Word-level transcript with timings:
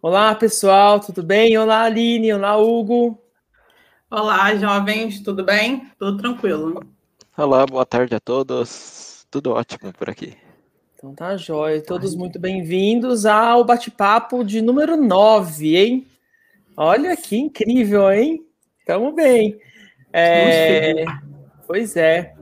Olá, 0.00 0.32
pessoal, 0.32 1.00
tudo 1.00 1.24
bem? 1.24 1.58
Olá, 1.58 1.82
Aline, 1.82 2.32
olá, 2.32 2.56
Hugo. 2.56 3.20
Olá, 4.08 4.54
jovens, 4.54 5.20
tudo 5.20 5.42
bem? 5.42 5.90
Tudo 5.98 6.18
tranquilo. 6.18 6.86
Olá, 7.36 7.66
boa 7.66 7.84
tarde 7.84 8.14
a 8.14 8.20
todos. 8.20 9.26
Tudo 9.28 9.50
ótimo 9.50 9.92
por 9.92 10.08
aqui. 10.08 10.36
Então 10.94 11.16
tá 11.16 11.36
jóia. 11.36 11.82
Todos 11.82 12.14
muito 12.14 12.38
bem-vindos 12.38 13.26
ao 13.26 13.64
bate-papo 13.64 14.44
de 14.44 14.62
número 14.62 14.96
9, 14.96 15.76
hein? 15.76 16.06
Olha 16.76 17.16
que 17.16 17.36
incrível, 17.36 18.08
hein? 18.12 18.46
Tamo 18.86 19.10
bem. 19.10 19.58
É... 20.12 21.04
Pois 21.66 21.96
é. 21.96 22.36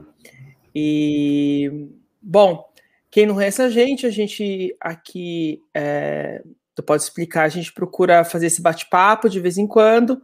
E, 0.75 1.89
bom, 2.21 2.69
quem 3.09 3.25
não 3.25 3.33
conhece 3.33 3.63
a 3.63 3.69
gente, 3.71 4.05
a 4.05 4.11
gente 4.11 4.77
aqui 4.79 5.63
é, 5.73 6.43
tu 6.77 6.83
pode 6.83 7.01
explicar, 7.01 7.43
a 7.43 7.49
gente 7.49 7.73
procura 7.73 8.23
fazer 8.23 8.45
esse 8.45 8.61
bate-papo 8.61 9.27
de 9.27 9.39
vez 9.39 9.57
em 9.57 9.65
quando, 9.65 10.21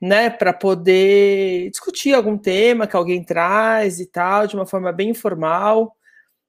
né, 0.00 0.30
para 0.30 0.52
poder 0.52 1.68
discutir 1.70 2.14
algum 2.14 2.38
tema 2.38 2.86
que 2.86 2.94
alguém 2.94 3.24
traz 3.24 3.98
e 3.98 4.06
tal, 4.06 4.46
de 4.46 4.54
uma 4.54 4.64
forma 4.64 4.92
bem 4.92 5.10
informal, 5.10 5.96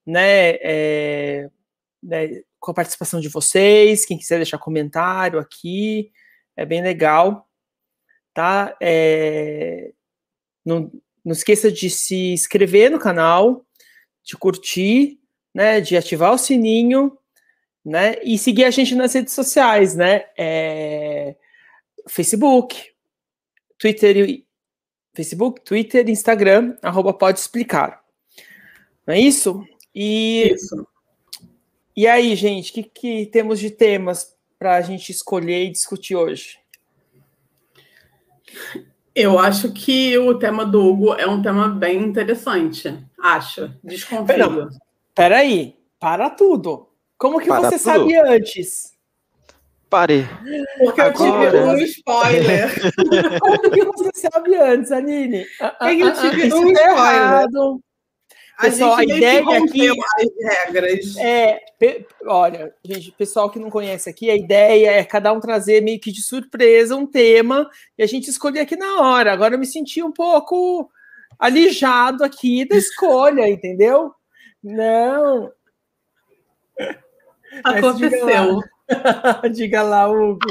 né, 0.06 0.52
é, 0.62 1.50
né 2.02 2.44
com 2.60 2.70
a 2.70 2.74
participação 2.76 3.20
de 3.20 3.28
vocês, 3.28 4.06
quem 4.06 4.20
quiser 4.20 4.36
deixar 4.36 4.60
comentário 4.60 5.40
aqui, 5.40 6.12
é 6.56 6.64
bem 6.64 6.84
legal, 6.84 7.50
tá? 8.34 8.78
É, 8.80 9.94
não, 10.64 10.92
não 11.26 11.32
esqueça 11.32 11.72
de 11.72 11.90
se 11.90 12.34
inscrever 12.34 12.92
no 12.92 13.00
canal, 13.00 13.66
de 14.24 14.38
curtir, 14.38 15.20
né, 15.56 15.82
de 15.82 15.98
ativar 15.98 16.34
o 16.34 16.38
sininho 16.38 17.18
né? 17.90 18.16
E 18.24 18.38
seguir 18.38 18.66
a 18.66 18.72
gente 18.72 18.94
nas 18.96 19.14
redes 19.14 19.34
sociais, 19.34 19.96
né? 19.96 20.26
É... 20.38 21.36
Facebook, 22.08 22.78
Twitter, 23.78 24.44
Facebook, 25.14 25.62
Twitter, 25.62 26.08
Instagram, 26.10 26.78
arroba 26.82 27.14
pode 27.14 27.40
explicar. 27.40 28.02
Não 29.06 29.14
é 29.14 29.20
isso? 29.20 29.66
E, 29.94 30.54
isso. 30.54 30.88
e 31.96 32.08
aí, 32.08 32.36
gente, 32.36 32.72
o 32.72 32.74
que, 32.76 32.84
que 32.84 33.26
temos 33.28 33.60
de 33.60 33.72
temas 33.72 34.36
para 34.58 34.76
a 34.76 34.82
gente 34.82 35.12
escolher 35.12 35.66
e 35.66 35.72
discutir 35.72 36.16
hoje? 36.16 36.60
Eu 39.16 39.40
acho 39.40 39.72
que 39.74 40.18
o 40.18 40.38
tema 40.38 40.66
do 40.66 40.86
Hugo 40.86 41.14
é 41.16 41.28
um 41.28 41.42
tema 41.42 41.68
bem 41.68 42.04
interessante. 42.04 42.98
Acho. 43.20 43.74
Desconfio. 43.84 44.70
Peraí, 45.16 45.76
para 46.00 46.30
tudo. 46.30 46.89
Como 47.20 47.40
que 47.40 47.48
Para 47.48 47.70
você 47.70 47.78
tudo. 47.78 47.80
sabia 47.80 48.24
antes? 48.26 48.94
Parei. 49.90 50.26
Porque 50.80 51.02
Agora... 51.02 51.58
eu 51.58 51.76
tive 51.76 51.84
um 51.84 51.86
spoiler. 51.86 52.70
Como 53.42 53.72
que 53.72 53.86
você 53.86 54.30
sabe 54.32 54.56
antes, 54.56 54.92
Aline? 54.92 55.46
Ah, 55.60 55.94
eu 55.94 56.14
tive 56.14 56.44
um 56.54 56.72
spoiler. 56.72 56.88
Errado. 56.88 57.82
Pessoal, 58.62 58.94
a, 58.94 59.00
a 59.00 59.04
ideia 59.04 59.42
aqui 59.42 59.88
as 59.90 60.66
regras. 60.66 61.18
É, 61.18 61.62
olha, 62.26 62.74
gente, 62.84 63.12
pessoal 63.12 63.50
que 63.50 63.60
não 63.60 63.70
conhece 63.70 64.10
aqui, 64.10 64.30
a 64.30 64.36
ideia 64.36 64.92
é 64.92 65.04
cada 65.04 65.32
um 65.34 65.40
trazer 65.40 65.82
meio 65.82 66.00
que 66.00 66.12
de 66.12 66.22
surpresa 66.22 66.96
um 66.96 67.06
tema 67.06 67.70
e 67.98 68.04
a 68.04 68.08
gente 68.08 68.30
escolher 68.30 68.62
aqui 68.62 68.76
na 68.76 69.02
hora. 69.02 69.34
Agora 69.34 69.56
eu 69.56 69.60
me 69.60 69.66
senti 69.66 70.02
um 70.04 70.12
pouco 70.12 70.90
alijado 71.38 72.24
aqui 72.24 72.66
da 72.66 72.76
escolha, 72.76 73.48
entendeu? 73.48 74.14
Não, 74.62 75.50
Aconteceu. 77.64 78.62
Diga 78.88 79.42
lá, 79.42 79.48
diga 79.54 79.82
lá 79.84 80.08
Hugo. 80.08 80.48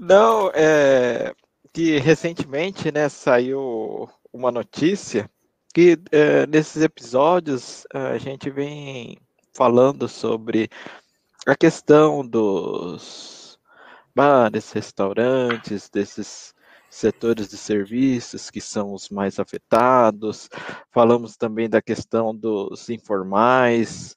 Não, 0.00 0.50
é 0.54 1.34
que 1.74 1.98
recentemente, 1.98 2.92
né, 2.92 3.08
saiu 3.08 4.08
uma 4.32 4.52
notícia 4.52 5.28
que 5.74 5.98
é, 6.12 6.46
nesses 6.46 6.80
episódios 6.80 7.84
a 7.92 8.16
gente 8.16 8.48
vem 8.48 9.18
falando 9.52 10.08
sobre 10.08 10.70
a 11.44 11.56
questão 11.56 12.24
dos 12.24 13.58
bares, 14.14 14.70
restaurantes, 14.70 15.90
desses 15.90 16.54
setores 16.88 17.48
de 17.48 17.56
serviços 17.56 18.50
que 18.50 18.60
são 18.60 18.92
os 18.94 19.08
mais 19.10 19.40
afetados. 19.40 20.48
Falamos 20.92 21.36
também 21.36 21.68
da 21.68 21.82
questão 21.82 22.32
dos 22.32 22.88
informais, 22.88 24.16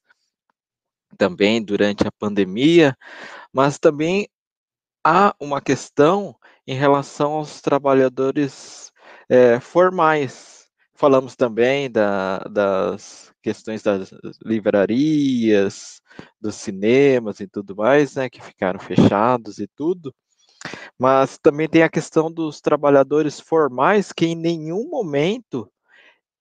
também 1.18 1.64
durante 1.64 2.08
a 2.08 2.12
pandemia, 2.12 2.98
mas 3.54 3.78
também 3.78 4.28
há 5.04 5.36
uma 5.40 5.62
questão 5.62 6.36
em 6.66 6.76
relação 6.76 7.34
aos 7.34 7.62
trabalhadores 7.62 8.92
é, 9.30 9.60
formais. 9.60 10.68
Falamos 10.94 11.36
também 11.36 11.90
da, 11.90 12.40
das 12.40 13.32
questões 13.42 13.82
das 13.84 14.12
livrarias, 14.44 16.02
dos 16.42 16.56
cinemas 16.56 17.40
e 17.40 17.48
tudo 17.48 17.76
mais, 17.76 18.16
né, 18.16 18.30
que 18.30 18.42
ficaram 18.42 18.80
fechados 18.80 19.60
e 19.60 19.68
tudo. 19.68 20.14
Mas 21.00 21.38
também 21.38 21.70
tem 21.70 21.84
a 21.84 21.90
questão 21.90 22.32
dos 22.32 22.60
trabalhadores 22.60 23.40
formais 23.40 24.12
que 24.12 24.26
em 24.26 24.36
nenhum 24.36 24.90
momento 24.90 25.72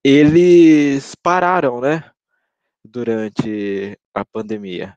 eles 0.03 1.15
pararam, 1.17 1.81
né? 1.81 2.11
Durante 2.85 3.99
a 4.17 4.25
pandemia. 4.25 4.97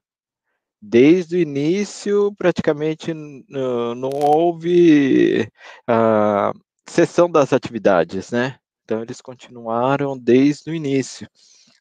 Desde 0.82 1.36
o 1.36 1.40
início, 1.40 2.34
praticamente 2.38 3.14
não, 3.14 4.10
houve 4.14 5.52
a 5.86 6.54
cessão 6.88 7.30
das 7.30 7.52
atividades, 7.52 8.32
né? 8.32 8.58
Então, 8.86 9.02
eles 9.02 9.22
continuaram 9.22 10.18
desde 10.18 10.72
o 10.72 10.74
início. 10.74 11.30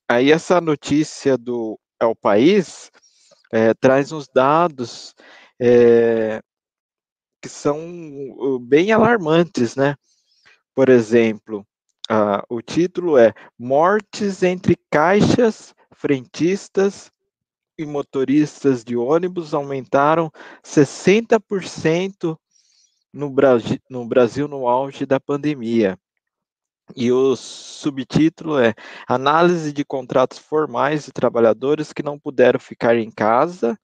Aí, 0.08 0.32
essa 0.32 0.60
notícia 0.60 1.38
do 1.38 1.78
é 2.00 2.06
o 2.06 2.14
país 2.14 2.90
é, 3.52 3.72
traz 3.74 4.10
uns 4.10 4.28
dados 4.28 5.14
é, 5.60 6.40
que 7.40 7.48
são 7.48 7.78
uh, 8.36 8.58
bem 8.58 8.90
alarmantes, 8.90 9.76
né? 9.76 9.94
Por 10.74 10.88
exemplo, 10.88 11.64
uh, 12.10 12.42
o 12.48 12.60
título 12.60 13.16
é 13.16 13.32
Mortes 13.58 14.42
entre 14.42 14.76
caixas, 14.90 15.74
frentistas 15.94 17.10
e 17.78 17.86
motoristas 17.86 18.82
de 18.84 18.96
ônibus 18.96 19.54
aumentaram 19.54 20.30
60% 20.64 22.36
no 23.12 23.30
Brasil, 23.30 23.78
no 23.88 24.04
Brasil 24.04 24.48
no 24.48 24.66
auge 24.66 25.06
da 25.06 25.20
pandemia. 25.20 25.96
E 26.96 27.12
o 27.12 27.36
subtítulo 27.36 28.58
é 28.58 28.74
Análise 29.06 29.72
de 29.72 29.84
contratos 29.84 30.38
formais 30.38 31.04
de 31.04 31.12
trabalhadores 31.12 31.92
que 31.92 32.02
não 32.02 32.18
puderam 32.18 32.58
ficar 32.58 32.96
em 32.96 33.10
casa 33.10 33.78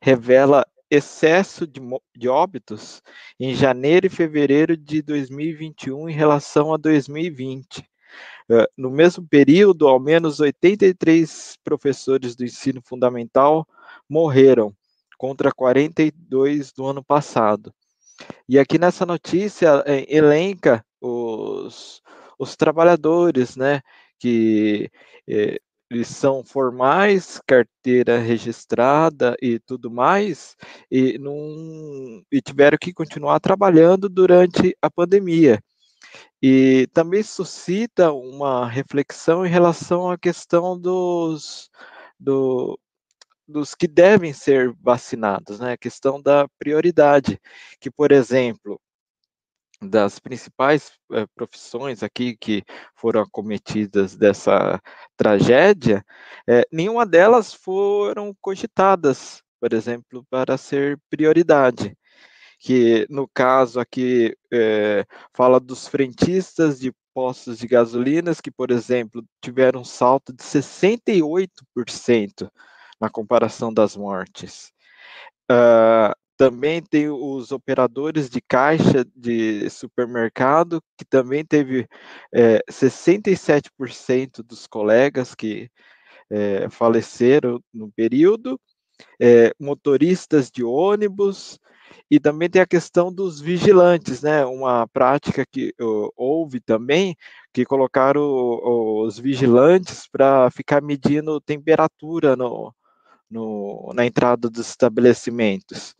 revela 0.00 0.66
excesso 0.90 1.66
de, 1.66 1.80
de 2.16 2.28
óbitos 2.28 3.02
em 3.38 3.54
janeiro 3.54 4.06
e 4.06 4.10
fevereiro 4.10 4.76
de 4.76 5.02
2021 5.02 6.08
em 6.08 6.12
relação 6.12 6.72
a 6.72 6.76
2020. 6.76 7.87
Uh, 8.50 8.66
no 8.76 8.90
mesmo 8.90 9.26
período, 9.26 9.86
ao 9.88 10.00
menos 10.00 10.40
83 10.40 11.56
professores 11.62 12.34
do 12.34 12.44
ensino 12.44 12.80
fundamental 12.82 13.66
morreram, 14.08 14.74
contra 15.18 15.52
42 15.52 16.72
do 16.72 16.86
ano 16.86 17.02
passado. 17.02 17.74
E 18.48 18.58
aqui 18.58 18.78
nessa 18.78 19.04
notícia 19.04 19.82
é, 19.84 20.06
elenca 20.08 20.84
os, 21.00 22.00
os 22.38 22.56
trabalhadores, 22.56 23.56
né, 23.56 23.82
que 24.18 24.90
é, 25.28 25.60
eles 25.90 26.08
são 26.08 26.44
formais, 26.44 27.40
carteira 27.46 28.18
registrada 28.18 29.34
e 29.40 29.58
tudo 29.58 29.90
mais, 29.90 30.56
e, 30.90 31.18
num, 31.18 32.22
e 32.30 32.40
tiveram 32.40 32.76
que 32.78 32.92
continuar 32.92 33.40
trabalhando 33.40 34.08
durante 34.08 34.76
a 34.82 34.90
pandemia. 34.90 35.62
E 36.42 36.86
também 36.92 37.22
suscita 37.22 38.12
uma 38.12 38.68
reflexão 38.68 39.44
em 39.44 39.48
relação 39.50 40.10
à 40.10 40.16
questão 40.16 40.78
dos, 40.78 41.68
do, 42.18 42.78
dos 43.46 43.74
que 43.74 43.88
devem 43.88 44.32
ser 44.32 44.72
vacinados, 44.80 45.58
né? 45.58 45.72
A 45.72 45.78
questão 45.78 46.20
da 46.22 46.46
prioridade, 46.58 47.40
que, 47.80 47.90
por 47.90 48.12
exemplo, 48.12 48.80
das 49.80 50.18
principais 50.18 50.92
é, 51.12 51.26
profissões 51.34 52.02
aqui 52.02 52.36
que 52.36 52.64
foram 52.94 53.22
acometidas 53.22 54.16
dessa 54.16 54.80
tragédia, 55.16 56.04
é, 56.48 56.64
nenhuma 56.72 57.06
delas 57.06 57.54
foram 57.54 58.34
cogitadas, 58.40 59.42
por 59.60 59.72
exemplo, 59.72 60.24
para 60.30 60.56
ser 60.56 60.98
prioridade. 61.08 61.96
Que 62.58 63.06
no 63.08 63.28
caso 63.28 63.78
aqui 63.78 64.36
é, 64.52 65.06
fala 65.32 65.60
dos 65.60 65.86
frentistas 65.86 66.80
de 66.80 66.92
postos 67.14 67.58
de 67.58 67.66
gasolinas 67.66 68.40
que, 68.40 68.50
por 68.50 68.70
exemplo, 68.70 69.24
tiveram 69.40 69.80
um 69.80 69.84
salto 69.84 70.32
de 70.32 70.42
68% 70.42 72.50
na 73.00 73.08
comparação 73.08 73.72
das 73.72 73.96
mortes. 73.96 74.72
Uh, 75.50 76.12
também 76.38 76.80
tem 76.80 77.10
os 77.10 77.50
operadores 77.50 78.30
de 78.30 78.40
caixa 78.40 79.04
de 79.16 79.68
supermercado, 79.68 80.80
que 80.96 81.04
também 81.04 81.44
teve 81.44 81.88
é, 82.32 82.62
67% 82.70 84.44
dos 84.44 84.68
colegas 84.68 85.34
que 85.34 85.68
é, 86.30 86.70
faleceram 86.70 87.60
no 87.74 87.90
período, 87.90 88.58
é, 89.20 89.52
motoristas 89.58 90.48
de 90.48 90.62
ônibus, 90.62 91.58
e 92.10 92.18
também 92.18 92.48
tem 92.48 92.62
a 92.62 92.66
questão 92.66 93.12
dos 93.12 93.40
vigilantes, 93.40 94.22
né? 94.22 94.44
Uma 94.44 94.86
prática 94.88 95.44
que 95.44 95.74
uh, 95.80 96.10
houve 96.16 96.60
também, 96.60 97.16
que 97.52 97.64
colocaram 97.64 98.22
os 99.04 99.18
vigilantes 99.18 100.08
para 100.08 100.50
ficar 100.50 100.82
medindo 100.82 101.40
temperatura 101.40 102.34
no, 102.36 102.74
no, 103.30 103.92
na 103.94 104.06
entrada 104.06 104.48
dos 104.48 104.68
estabelecimentos. 104.68 105.94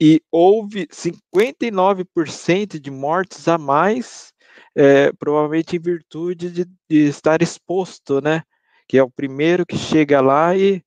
E 0.00 0.20
houve 0.30 0.86
59% 0.88 2.78
de 2.78 2.90
mortes 2.90 3.48
a 3.48 3.56
mais, 3.56 4.32
é, 4.74 5.10
provavelmente 5.12 5.76
em 5.76 5.80
virtude 5.80 6.50
de, 6.50 6.64
de 6.64 7.08
estar 7.08 7.40
exposto, 7.40 8.20
né? 8.20 8.42
Que 8.86 8.98
é 8.98 9.02
o 9.02 9.10
primeiro 9.10 9.64
que 9.64 9.76
chega 9.76 10.20
lá 10.20 10.54
e 10.56 10.82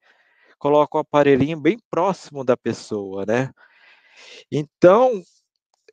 coloca 0.60 0.98
o 0.98 1.02
aparelhinho 1.02 1.60
bem 1.60 1.80
próximo 1.90 2.44
da 2.44 2.56
pessoa, 2.56 3.26
né? 3.26 3.52
Então, 4.52 5.22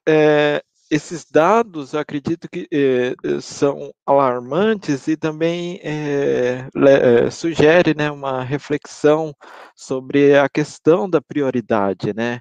é, 0.09 0.63
esses 0.91 1.25
dados, 1.25 1.95
acredito 1.95 2.49
que 2.49 2.69
é, 2.73 3.15
são 3.41 3.93
alarmantes 4.05 5.09
e 5.09 5.17
também 5.17 5.81
é, 5.83 6.69
é, 7.27 7.31
sugere 7.31 7.95
né, 7.95 8.11
uma 8.11 8.43
reflexão 8.43 9.35
sobre 9.75 10.39
a 10.39 10.49
questão 10.49 11.09
da 11.11 11.21
prioridade, 11.21 12.15
né? 12.15 12.41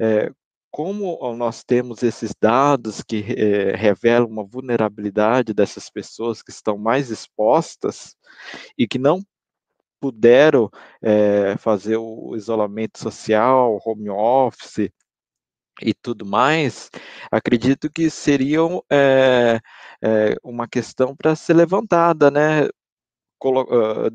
É, 0.00 0.30
como 0.70 1.16
nós 1.36 1.62
temos 1.62 2.02
esses 2.02 2.34
dados 2.40 3.00
que 3.00 3.24
é, 3.38 3.76
revelam 3.76 4.26
uma 4.28 4.42
vulnerabilidade 4.42 5.54
dessas 5.54 5.88
pessoas 5.88 6.42
que 6.42 6.50
estão 6.50 6.76
mais 6.76 7.10
expostas 7.10 8.16
e 8.76 8.88
que 8.88 8.98
não 8.98 9.22
puderam 10.00 10.68
é, 11.00 11.56
fazer 11.58 11.96
o 11.96 12.34
isolamento 12.34 12.98
social, 12.98 13.80
home 13.86 14.10
office, 14.10 14.90
e 15.82 15.92
tudo 15.94 16.24
mais, 16.26 16.90
acredito 17.30 17.90
que 17.90 18.08
seriam 18.10 18.82
é, 18.90 19.60
é, 20.02 20.36
uma 20.42 20.68
questão 20.68 21.14
para 21.16 21.34
ser 21.36 21.54
levantada, 21.54 22.30
né? 22.30 22.68
Colo 23.38 23.66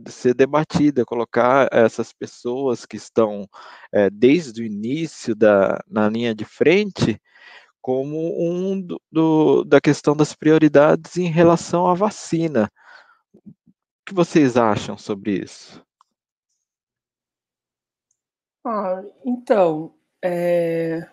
ser 0.08 0.34
debatida, 0.34 1.06
colocar 1.06 1.68
essas 1.72 2.12
pessoas 2.14 2.86
que 2.86 2.98
estão 2.98 3.48
é, 3.92 4.10
desde 4.10 4.62
o 4.62 4.66
início 4.66 5.36
da, 5.36 5.80
na 5.88 6.10
linha 6.10 6.34
de 6.34 6.46
frente 6.46 7.22
como 7.82 8.18
um 8.40 8.82
do, 8.82 9.02
do, 9.12 9.64
da 9.64 9.80
questão 9.80 10.16
das 10.16 10.34
prioridades 10.34 11.18
em 11.18 11.28
relação 11.28 11.88
à 11.88 11.94
vacina. 11.94 12.72
O 13.36 13.42
que 14.06 14.14
vocês 14.14 14.58
acham 14.58 14.98
sobre 14.98 15.44
isso? 15.44 15.84
Ah, 18.66 19.02
então, 19.26 19.96
é, 20.24 21.08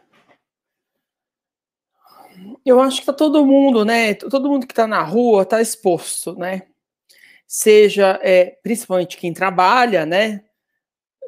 eu 2.66 2.80
acho 2.80 3.00
que 3.00 3.06
tá 3.06 3.12
todo 3.12 3.46
mundo, 3.46 3.84
né? 3.84 4.14
Todo 4.14 4.48
mundo 4.50 4.66
que 4.66 4.72
está 4.72 4.86
na 4.86 5.02
rua 5.02 5.42
está 5.42 5.60
exposto, 5.62 6.34
né? 6.36 6.62
Seja, 7.46 8.18
é, 8.22 8.58
principalmente 8.62 9.16
quem 9.16 9.32
trabalha, 9.32 10.04
né? 10.04 10.44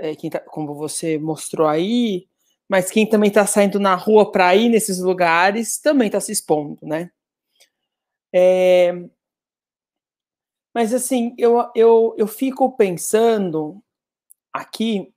É, 0.01 0.17
quem 0.17 0.31
tá, 0.31 0.41
como 0.41 0.75
você 0.75 1.19
mostrou 1.19 1.69
aí, 1.69 2.29
mas 2.69 2.91
quem 2.91 3.09
também 3.09 3.29
está 3.29 3.47
saindo 3.47 3.81
na 3.81 3.95
rua 3.95 4.31
para 4.31 4.55
ir 4.57 4.69
nesses 4.69 4.99
lugares 4.99 5.79
também 5.79 6.09
está 6.09 6.21
se 6.21 6.33
expondo, 6.33 6.79
né? 6.83 7.11
É, 8.33 8.93
mas 10.75 10.93
assim, 10.93 11.35
eu, 11.39 11.71
eu, 11.75 12.15
eu 12.19 12.27
fico 12.27 12.77
pensando 12.77 13.83
aqui 14.53 15.13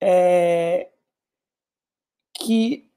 é, 0.00 0.90
que 2.36 2.90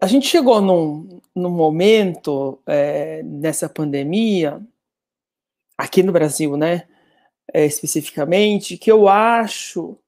a 0.00 0.06
gente 0.06 0.28
chegou 0.28 0.60
num, 0.60 1.20
num 1.34 1.50
momento 1.50 2.60
é, 2.66 3.22
nessa 3.22 3.68
pandemia, 3.68 4.64
aqui 5.76 6.02
no 6.02 6.12
Brasil, 6.12 6.56
né, 6.56 6.88
é, 7.52 7.66
especificamente, 7.66 8.76
que 8.76 8.90
eu 8.90 9.08
acho 9.08 9.98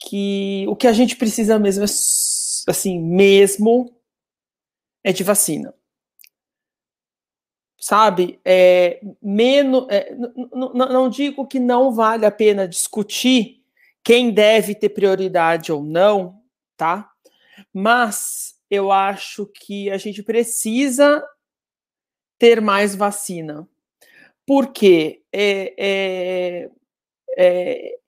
que 0.00 0.64
o 0.68 0.76
que 0.76 0.86
a 0.86 0.92
gente 0.92 1.16
precisa 1.16 1.58
mesmo, 1.58 1.84
assim, 1.84 2.98
mesmo, 3.00 3.92
é 5.02 5.12
de 5.12 5.24
vacina. 5.24 5.74
Sabe? 7.78 8.38
É, 8.44 9.00
menos, 9.22 9.86
é, 9.88 10.14
não 10.52 11.08
digo 11.08 11.46
que 11.46 11.58
não 11.58 11.92
vale 11.92 12.26
a 12.26 12.30
pena 12.30 12.68
discutir 12.68 13.64
quem 14.04 14.30
deve 14.30 14.74
ter 14.74 14.90
prioridade 14.90 15.72
ou 15.72 15.82
não, 15.82 16.42
tá? 16.76 17.10
Mas 17.72 18.59
eu 18.70 18.92
acho 18.92 19.46
que 19.46 19.90
a 19.90 19.98
gente 19.98 20.22
precisa 20.22 21.24
ter 22.38 22.60
mais 22.60 22.94
vacina. 22.94 23.68
Porque 24.46 25.22
é, 25.32 25.74
é, 25.76 26.70
é, 27.36 27.98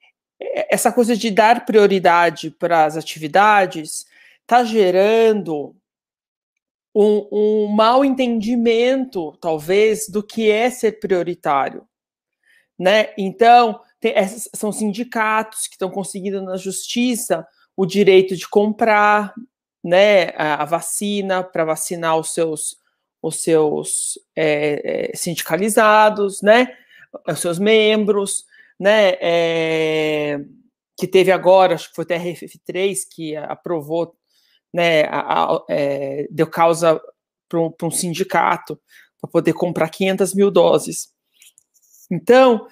essa 0.70 0.92
coisa 0.92 1.16
de 1.16 1.30
dar 1.30 1.66
prioridade 1.66 2.50
para 2.50 2.84
as 2.84 2.96
atividades 2.96 4.06
está 4.40 4.64
gerando 4.64 5.74
um, 6.94 7.28
um 7.32 7.66
mal 7.68 8.04
entendimento, 8.04 9.36
talvez, 9.40 10.08
do 10.08 10.22
que 10.22 10.50
é 10.50 10.70
ser 10.70 11.00
prioritário. 11.00 11.86
Né? 12.78 13.12
Então, 13.16 13.80
tem, 14.00 14.14
são 14.54 14.72
sindicatos 14.72 15.66
que 15.66 15.74
estão 15.74 15.90
conseguindo 15.90 16.42
na 16.42 16.56
justiça 16.56 17.46
o 17.76 17.86
direito 17.86 18.36
de 18.36 18.48
comprar 18.48 19.32
né, 19.82 20.30
a, 20.36 20.62
a 20.62 20.64
vacina 20.64 21.42
para 21.42 21.64
vacinar 21.64 22.18
os 22.18 22.32
seus, 22.32 22.76
os 23.20 23.42
seus 23.42 24.18
é, 24.36 25.10
sindicalizados, 25.14 26.42
né, 26.42 26.76
os 27.28 27.40
seus 27.40 27.58
membros, 27.58 28.44
né, 28.78 29.14
é, 29.20 30.40
que 30.96 31.06
teve 31.06 31.32
agora, 31.32 31.74
acho 31.74 31.88
que 31.88 31.96
foi 31.96 32.04
o 32.04 32.08
TRF3 32.08 32.98
que 33.10 33.36
aprovou, 33.36 34.14
né, 34.72 35.04
a, 35.04 35.44
a, 35.44 35.64
é, 35.68 36.26
deu 36.30 36.46
causa 36.46 37.00
para 37.48 37.86
um 37.86 37.90
sindicato 37.90 38.80
para 39.20 39.30
poder 39.30 39.52
comprar 39.52 39.88
500 39.88 40.34
mil 40.34 40.50
doses. 40.50 41.12
Então, 42.10 42.66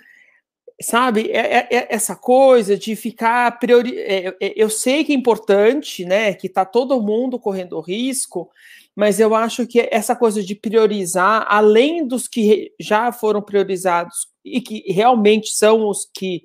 sabe, 0.81 1.31
é, 1.31 1.59
é, 1.59 1.69
é, 1.71 1.87
essa 1.91 2.17
coisa 2.17 2.77
de 2.77 2.97
ficar 2.97 3.59
priori... 3.59 3.99
É, 3.99 4.29
é, 4.41 4.53
eu 4.57 4.71
sei 4.71 5.05
que 5.05 5.13
é 5.13 5.15
importante, 5.15 6.05
né, 6.05 6.33
que 6.35 6.47
está 6.47 6.65
todo 6.65 7.01
mundo 7.03 7.39
correndo 7.39 7.81
risco, 7.81 8.51
mas 8.97 9.21
eu 9.21 9.35
acho 9.35 9.67
que 9.67 9.89
essa 9.91 10.17
coisa 10.17 10.43
de 10.43 10.55
priorizar, 10.55 11.47
além 11.49 12.07
dos 12.07 12.27
que 12.27 12.73
já 12.79 13.13
foram 13.13 13.43
priorizados 13.43 14.29
e 14.45 14.61
que 14.61 14.83
realmente 14.93 15.51
são 15.51 15.89
os 15.89 16.09
que 16.13 16.45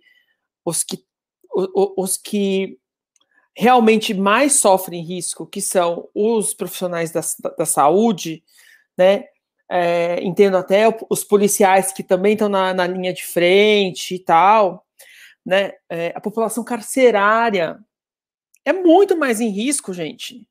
os 0.64 0.84
que 0.84 1.04
os 1.98 2.18
que 2.18 2.78
realmente 3.56 4.14
mais 4.14 4.54
sofrem 4.54 5.02
risco, 5.02 5.48
que 5.48 5.62
são 5.62 6.10
os 6.14 6.54
profissionais 6.54 7.12
da, 7.12 7.22
da 7.58 7.66
saúde, 7.66 8.44
né? 8.98 9.26
É, 9.70 10.24
entendo 10.24 10.58
até 10.58 10.84
os 11.10 11.24
policiais 11.24 11.92
que 11.92 12.04
também 12.04 12.34
estão 12.34 12.48
na, 12.48 12.74
na, 12.74 12.86
linha 12.86 13.12
de 13.12 13.26
frente 13.26 14.14
e 14.14 14.20
tal, 14.20 14.86
né? 15.44 15.72
É, 15.90 16.14
a 16.16 16.22
população 16.22 16.64
carcerária 16.64 17.80
é 18.64 18.72
muito 18.72 19.18
mais 19.18 19.42
em 19.42 19.50
risco, 19.50 19.92
gente, 19.92 20.48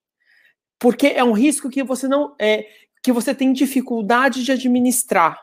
porque 0.80 1.09
é 1.09 1.23
um 1.23 1.33
risco 1.33 1.71
que 1.71 1.83
você 1.85 2.09
não 2.09 2.35
é 2.40 2.66
que 3.02 3.12
você 3.12 3.35
tem 3.35 3.52
dificuldade 3.52 4.42
de 4.42 4.50
administrar, 4.50 5.38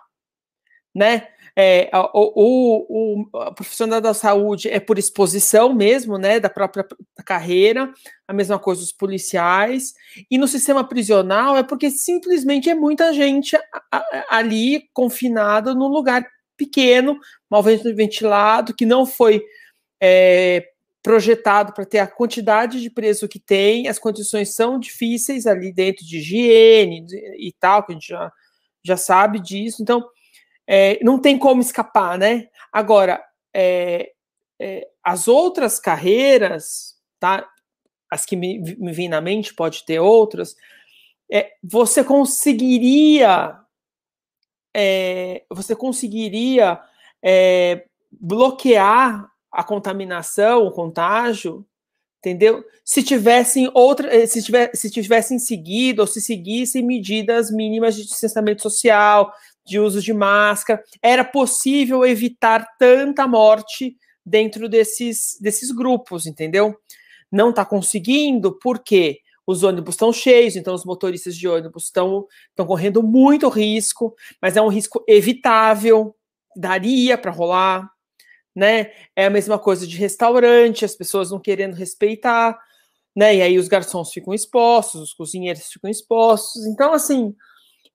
né? 0.93 1.27
É, 1.63 1.91
o, 1.93 2.87
o, 2.89 3.27
o, 3.29 3.53
profissional 3.53 4.01
da 4.01 4.15
saúde 4.15 4.67
é 4.67 4.79
por 4.79 4.97
exposição 4.97 5.71
mesmo, 5.71 6.17
né, 6.17 6.39
da 6.39 6.49
própria 6.49 6.83
carreira, 7.23 7.93
a 8.27 8.33
mesma 8.33 8.57
coisa 8.57 8.81
os 8.81 8.91
policiais, 8.91 9.93
e 10.29 10.39
no 10.39 10.47
sistema 10.47 10.83
prisional 10.83 11.55
é 11.55 11.61
porque 11.61 11.91
simplesmente 11.91 12.67
é 12.67 12.73
muita 12.73 13.13
gente 13.13 13.55
ali 14.27 14.89
confinada 14.91 15.75
num 15.75 15.87
lugar 15.87 16.25
pequeno, 16.57 17.19
mal 17.47 17.61
ventilado, 17.61 18.73
que 18.73 18.85
não 18.85 19.05
foi 19.05 19.43
é, 20.01 20.67
projetado 21.03 21.73
para 21.73 21.85
ter 21.85 21.99
a 21.99 22.07
quantidade 22.07 22.81
de 22.81 22.89
preso 22.89 23.27
que 23.27 23.39
tem, 23.39 23.87
as 23.87 23.99
condições 23.99 24.55
são 24.55 24.79
difíceis 24.79 25.45
ali 25.45 25.71
dentro 25.71 26.03
de 26.03 26.17
higiene 26.17 27.05
e 27.37 27.53
tal, 27.59 27.83
que 27.85 27.91
a 27.91 27.93
gente 27.93 28.07
já, 28.07 28.33
já 28.83 28.97
sabe 28.97 29.39
disso, 29.39 29.83
então 29.83 30.03
é, 30.67 30.99
não 31.03 31.19
tem 31.19 31.37
como 31.37 31.61
escapar, 31.61 32.17
né? 32.17 32.47
Agora, 32.71 33.23
é, 33.53 34.11
é, 34.59 34.87
as 35.03 35.27
outras 35.27 35.79
carreiras, 35.79 36.95
tá? 37.19 37.47
as 38.09 38.25
que 38.25 38.35
me, 38.35 38.59
me 38.77 38.91
vêm 38.91 39.07
na 39.07 39.21
mente, 39.21 39.53
pode 39.53 39.85
ter 39.85 39.99
outras, 39.99 40.55
é, 41.31 41.53
você 41.63 42.03
conseguiria 42.03 43.57
é, 44.73 45.43
você 45.49 45.75
conseguiria 45.75 46.79
é, 47.23 47.85
bloquear 48.11 49.29
a 49.51 49.63
contaminação, 49.63 50.65
o 50.65 50.71
contágio, 50.71 51.65
entendeu? 52.19 52.63
Se 52.85 53.03
tivessem 53.03 53.69
outra, 53.73 54.13
eh, 54.15 54.25
se, 54.25 54.41
tiver, 54.41 54.71
se 54.73 54.89
tivessem 54.89 55.39
seguido 55.39 56.01
ou 56.01 56.07
se 56.07 56.21
seguissem 56.21 56.85
medidas 56.85 57.51
mínimas 57.51 57.95
de 57.95 58.05
distanciamento 58.05 58.61
social, 58.61 59.33
de 59.65 59.79
uso 59.79 60.01
de 60.01 60.13
máscara, 60.13 60.83
era 61.01 61.23
possível 61.23 62.05
evitar 62.05 62.65
tanta 62.77 63.27
morte 63.27 63.95
dentro 64.25 64.67
desses, 64.69 65.37
desses 65.39 65.71
grupos, 65.71 66.25
entendeu? 66.25 66.75
Não 67.31 67.49
está 67.49 67.65
conseguindo, 67.65 68.57
por 68.59 68.79
quê? 68.79 69.19
Os 69.45 69.63
ônibus 69.63 69.95
estão 69.95 70.13
cheios, 70.13 70.55
então 70.55 70.73
os 70.73 70.85
motoristas 70.85 71.35
de 71.35 71.47
ônibus 71.47 71.85
estão 71.85 72.27
correndo 72.55 73.01
muito 73.01 73.49
risco, 73.49 74.15
mas 74.41 74.55
é 74.55 74.61
um 74.61 74.67
risco 74.67 75.03
evitável, 75.07 76.15
daria 76.55 77.17
para 77.17 77.31
rolar, 77.31 77.89
né? 78.55 78.91
É 79.15 79.25
a 79.25 79.29
mesma 79.29 79.57
coisa 79.57 79.87
de 79.87 79.97
restaurante, 79.97 80.85
as 80.85 80.95
pessoas 80.95 81.31
não 81.31 81.39
querendo 81.39 81.73
respeitar, 81.73 82.59
né? 83.15 83.35
E 83.35 83.41
aí 83.41 83.57
os 83.57 83.67
garçons 83.67 84.11
ficam 84.11 84.33
expostos, 84.33 85.01
os 85.01 85.13
cozinheiros 85.13 85.71
ficam 85.71 85.89
expostos. 85.89 86.65
Então, 86.67 86.93
assim, 86.93 87.35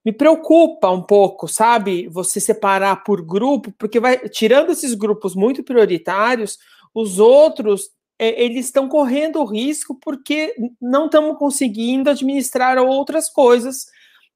me 0.07 0.13
preocupa 0.13 0.89
um 0.89 1.01
pouco, 1.01 1.49
sabe? 1.49 2.07
Você 2.07 2.39
separar 2.39 3.03
por 3.03 3.21
grupo, 3.21 3.73
porque 3.77 3.99
vai 3.99 4.17
tirando 4.29 4.71
esses 4.71 4.93
grupos 4.93 5.35
muito 5.35 5.65
prioritários, 5.65 6.57
os 6.95 7.19
outros 7.19 7.89
é, 8.17 8.41
eles 8.41 8.67
estão 8.67 8.87
correndo 8.87 9.43
risco 9.43 9.99
porque 10.01 10.55
não 10.81 11.07
estamos 11.07 11.37
conseguindo 11.37 12.09
administrar 12.09 12.77
outras 12.77 13.29
coisas 13.29 13.87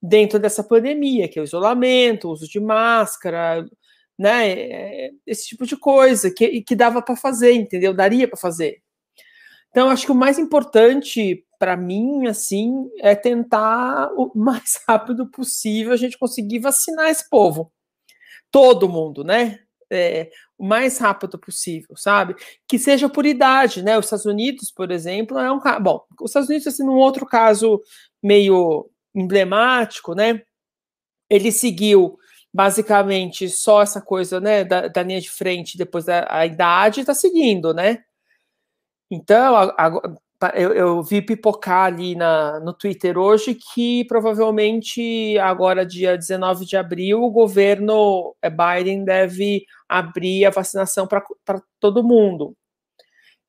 dentro 0.03 0.37
dessa 0.37 0.61
pandemia, 0.61 1.29
que 1.29 1.39
é 1.39 1.41
o 1.41 1.45
isolamento, 1.45 2.27
o 2.27 2.31
uso 2.33 2.49
de 2.49 2.59
máscara, 2.59 3.65
né? 4.19 4.51
É, 4.51 5.11
esse 5.25 5.47
tipo 5.47 5.65
de 5.65 5.77
coisa 5.77 6.29
que, 6.29 6.61
que 6.63 6.75
dava 6.75 7.01
para 7.01 7.15
fazer, 7.15 7.53
entendeu? 7.53 7.93
Daria 7.93 8.27
para 8.27 8.35
fazer. 8.37 8.81
Então, 9.71 9.89
acho 9.89 10.05
que 10.05 10.11
o 10.11 10.15
mais 10.15 10.37
importante 10.37 11.45
para 11.57 11.77
mim, 11.77 12.25
assim, 12.27 12.89
é 12.99 13.15
tentar 13.15 14.11
o 14.15 14.31
mais 14.35 14.81
rápido 14.87 15.29
possível 15.29 15.93
a 15.93 15.97
gente 15.97 16.17
conseguir 16.17 16.59
vacinar 16.59 17.09
esse 17.09 17.29
povo. 17.29 17.71
Todo 18.51 18.89
mundo, 18.89 19.23
né? 19.23 19.59
É, 19.89 20.29
o 20.57 20.65
mais 20.65 20.97
rápido 20.97 21.37
possível, 21.37 21.95
sabe? 21.95 22.35
Que 22.67 22.79
seja 22.79 23.07
por 23.07 23.25
idade, 23.25 23.83
né? 23.83 23.97
Os 23.97 24.05
Estados 24.05 24.25
Unidos, 24.25 24.71
por 24.71 24.89
exemplo, 24.91 25.37
é 25.37 25.51
um 25.51 25.59
caso. 25.59 25.81
Bom, 25.81 26.03
os 26.19 26.31
Estados 26.31 26.49
Unidos, 26.49 26.67
assim, 26.67 26.83
num 26.83 26.95
outro 26.95 27.25
caso 27.25 27.81
meio 28.23 28.89
emblemático, 29.13 30.15
né? 30.15 30.41
Ele 31.29 31.51
seguiu 31.51 32.17
basicamente 32.53 33.49
só 33.49 33.81
essa 33.81 34.01
coisa, 34.01 34.39
né, 34.39 34.63
da, 34.63 34.87
da 34.87 35.03
linha 35.03 35.21
de 35.21 35.29
frente, 35.29 35.77
depois 35.77 36.05
da 36.05 36.45
idade, 36.45 37.01
está 37.01 37.13
seguindo, 37.13 37.73
né? 37.73 38.03
Então, 39.11 39.55
a, 39.57 39.73
a, 39.77 39.91
eu, 40.55 40.73
eu, 40.73 41.03
vi 41.03 41.21
pipocar 41.21 41.85
ali 41.85 42.15
na, 42.15 42.61
no 42.61 42.73
Twitter 42.73 43.17
hoje 43.17 43.53
que 43.55 44.05
provavelmente 44.05 45.37
agora, 45.39 45.85
dia 45.85 46.17
19 46.17 46.65
de 46.65 46.77
abril, 46.77 47.21
o 47.21 47.29
governo 47.29 48.33
eh, 48.41 48.49
Biden 48.49 49.03
deve 49.03 49.65
abrir 49.87 50.45
a 50.45 50.49
vacinação 50.49 51.05
para 51.07 51.23
todo 51.79 52.03
mundo. 52.03 52.55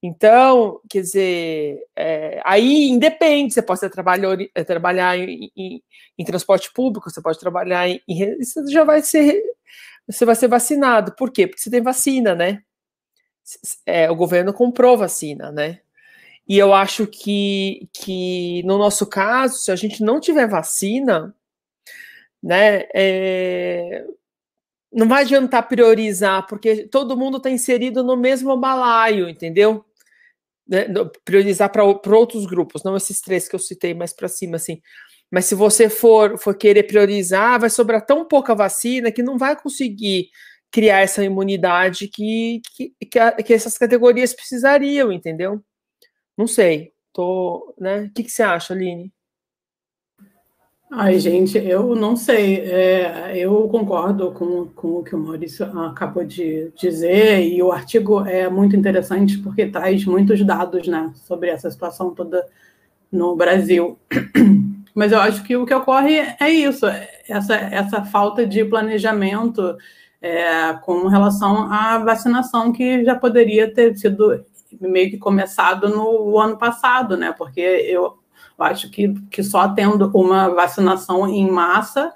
Então, 0.02 0.80
quer 0.90 1.02
dizer, 1.02 1.78
é, 1.96 2.40
aí 2.44 2.88
independe, 2.88 3.54
você 3.54 3.62
pode 3.62 3.88
trabalhar, 3.88 4.36
eh, 4.54 4.64
trabalhar 4.64 5.16
em, 5.16 5.50
em, 5.56 5.82
em, 6.18 6.24
transporte 6.24 6.72
público, 6.72 7.08
você 7.08 7.22
pode 7.22 7.38
trabalhar 7.38 7.88
em, 7.88 8.00
em. 8.08 8.36
Você 8.42 8.66
já 8.68 8.84
vai 8.84 9.00
ser. 9.02 9.40
Você 10.08 10.24
vai 10.24 10.34
ser 10.34 10.48
vacinado. 10.48 11.14
Por 11.16 11.30
quê? 11.30 11.46
Porque 11.46 11.62
você 11.62 11.70
tem 11.70 11.80
vacina, 11.82 12.34
né? 12.34 12.62
É, 13.86 14.10
o 14.10 14.16
governo 14.16 14.52
comprou 14.52 14.96
vacina, 14.96 15.50
né? 15.52 15.80
E 16.48 16.58
eu 16.58 16.74
acho 16.74 17.06
que, 17.06 17.88
que 17.92 18.62
no 18.64 18.78
nosso 18.78 19.06
caso, 19.06 19.58
se 19.58 19.70
a 19.72 19.76
gente 19.76 20.02
não 20.02 20.20
tiver 20.20 20.48
vacina, 20.48 21.34
né, 22.42 22.84
é, 22.94 24.04
não 24.92 25.08
vai 25.08 25.22
adiantar 25.22 25.68
priorizar, 25.68 26.46
porque 26.46 26.88
todo 26.88 27.16
mundo 27.16 27.38
está 27.38 27.50
inserido 27.50 28.02
no 28.02 28.16
mesmo 28.16 28.56
balaio, 28.56 29.28
entendeu? 29.28 29.84
né, 30.66 30.86
priorizar 31.24 31.70
para 31.70 31.84
outros 31.84 32.46
grupos, 32.46 32.82
não 32.82 32.96
esses 32.96 33.20
três 33.20 33.48
que 33.48 33.54
eu 33.54 33.58
citei 33.58 33.94
mais 33.94 34.12
para 34.12 34.28
cima, 34.28 34.56
assim. 34.56 34.80
Mas 35.30 35.46
se 35.46 35.54
você 35.54 35.88
for, 35.88 36.38
for 36.38 36.56
querer 36.56 36.84
priorizar, 36.84 37.60
vai 37.60 37.70
sobrar 37.70 38.04
tão 38.04 38.24
pouca 38.24 38.54
vacina 38.54 39.10
que 39.12 39.22
não 39.22 39.38
vai 39.38 39.60
conseguir 39.60 40.30
criar 40.72 41.00
essa 41.00 41.22
imunidade 41.22 42.08
que, 42.08 42.62
que, 42.74 42.94
que, 43.10 43.18
a, 43.18 43.30
que 43.30 43.52
essas 43.52 43.76
categorias 43.76 44.32
precisariam, 44.32 45.12
entendeu? 45.12 45.62
Não 46.36 46.46
sei. 46.46 46.92
Tô, 47.12 47.74
né? 47.78 48.04
O 48.04 48.10
que, 48.10 48.24
que 48.24 48.30
você 48.30 48.42
acha, 48.42 48.72
Aline? 48.72 49.12
Ai, 50.90 51.18
gente, 51.18 51.58
eu 51.58 51.94
não 51.94 52.16
sei. 52.16 52.60
É, 52.60 53.36
eu 53.36 53.68
concordo 53.68 54.32
com, 54.32 54.66
com 54.68 54.98
o 54.98 55.04
que 55.04 55.14
o 55.14 55.18
Maurício 55.18 55.64
acabou 55.80 56.24
de 56.24 56.70
dizer, 56.76 57.42
e 57.42 57.62
o 57.62 57.70
artigo 57.70 58.26
é 58.26 58.48
muito 58.48 58.74
interessante 58.74 59.38
porque 59.38 59.66
traz 59.66 60.04
muitos 60.04 60.42
dados 60.44 60.86
né, 60.88 61.12
sobre 61.14 61.50
essa 61.50 61.70
situação 61.70 62.14
toda 62.14 62.46
no 63.10 63.36
Brasil. 63.36 63.98
Mas 64.94 65.12
eu 65.12 65.20
acho 65.20 65.42
que 65.44 65.56
o 65.56 65.64
que 65.64 65.74
ocorre 65.74 66.18
é 66.38 66.50
isso, 66.50 66.86
essa, 67.26 67.54
essa 67.54 68.04
falta 68.04 68.46
de 68.46 68.62
planejamento 68.62 69.76
é, 70.22 70.72
com 70.74 71.08
relação 71.08 71.70
à 71.70 71.98
vacinação 71.98 72.72
que 72.72 73.04
já 73.04 73.16
poderia 73.16 73.74
ter 73.74 73.98
sido 73.98 74.44
meio 74.80 75.10
que 75.10 75.18
começado 75.18 75.88
no 75.88 76.38
ano 76.38 76.56
passado, 76.56 77.16
né? 77.16 77.34
Porque 77.36 77.60
eu 77.60 78.18
acho 78.58 78.88
que, 78.88 79.12
que 79.28 79.42
só 79.42 79.68
tendo 79.68 80.08
uma 80.14 80.48
vacinação 80.48 81.28
em 81.28 81.50
massa 81.50 82.12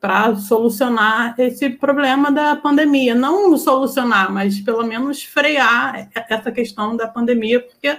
para 0.00 0.36
solucionar 0.36 1.34
esse 1.38 1.68
problema 1.70 2.30
da 2.30 2.54
pandemia. 2.54 3.16
Não 3.16 3.56
solucionar, 3.58 4.32
mas 4.32 4.60
pelo 4.60 4.86
menos 4.86 5.24
frear 5.24 6.08
essa 6.28 6.52
questão 6.52 6.96
da 6.96 7.08
pandemia, 7.08 7.60
porque 7.60 7.98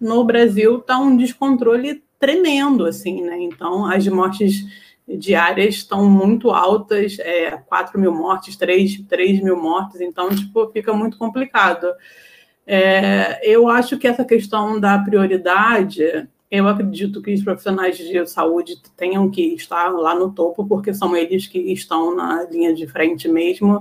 no 0.00 0.22
Brasil 0.24 0.78
está 0.78 0.96
um 0.98 1.16
descontrole 1.16 2.04
tremendo, 2.18 2.86
assim, 2.86 3.22
né? 3.22 3.36
Então, 3.40 3.84
as 3.86 4.06
mortes 4.06 4.64
diárias 5.18 5.76
estão 5.76 6.08
muito 6.08 6.50
altas, 6.50 7.18
é, 7.18 7.50
4 7.50 7.98
mil 7.98 8.12
mortes, 8.12 8.56
3, 8.56 9.02
3 9.08 9.42
mil 9.42 9.56
mortes, 9.56 10.00
então, 10.00 10.28
tipo, 10.34 10.70
fica 10.70 10.92
muito 10.92 11.16
complicado. 11.18 11.86
É, 12.66 13.40
eu 13.42 13.68
acho 13.68 13.98
que 13.98 14.06
essa 14.06 14.24
questão 14.24 14.78
da 14.78 14.98
prioridade 14.98 16.28
eu 16.50 16.66
acredito 16.66 17.22
que 17.22 17.32
os 17.32 17.44
profissionais 17.44 17.96
de 17.96 18.26
saúde 18.26 18.76
tenham 18.96 19.30
que 19.30 19.54
estar 19.54 19.88
lá 19.90 20.16
no 20.16 20.32
topo, 20.32 20.66
porque 20.66 20.92
são 20.92 21.16
eles 21.16 21.46
que 21.46 21.58
estão 21.72 22.14
na 22.16 22.42
linha 22.42 22.74
de 22.74 22.88
frente 22.88 23.28
mesmo. 23.28 23.80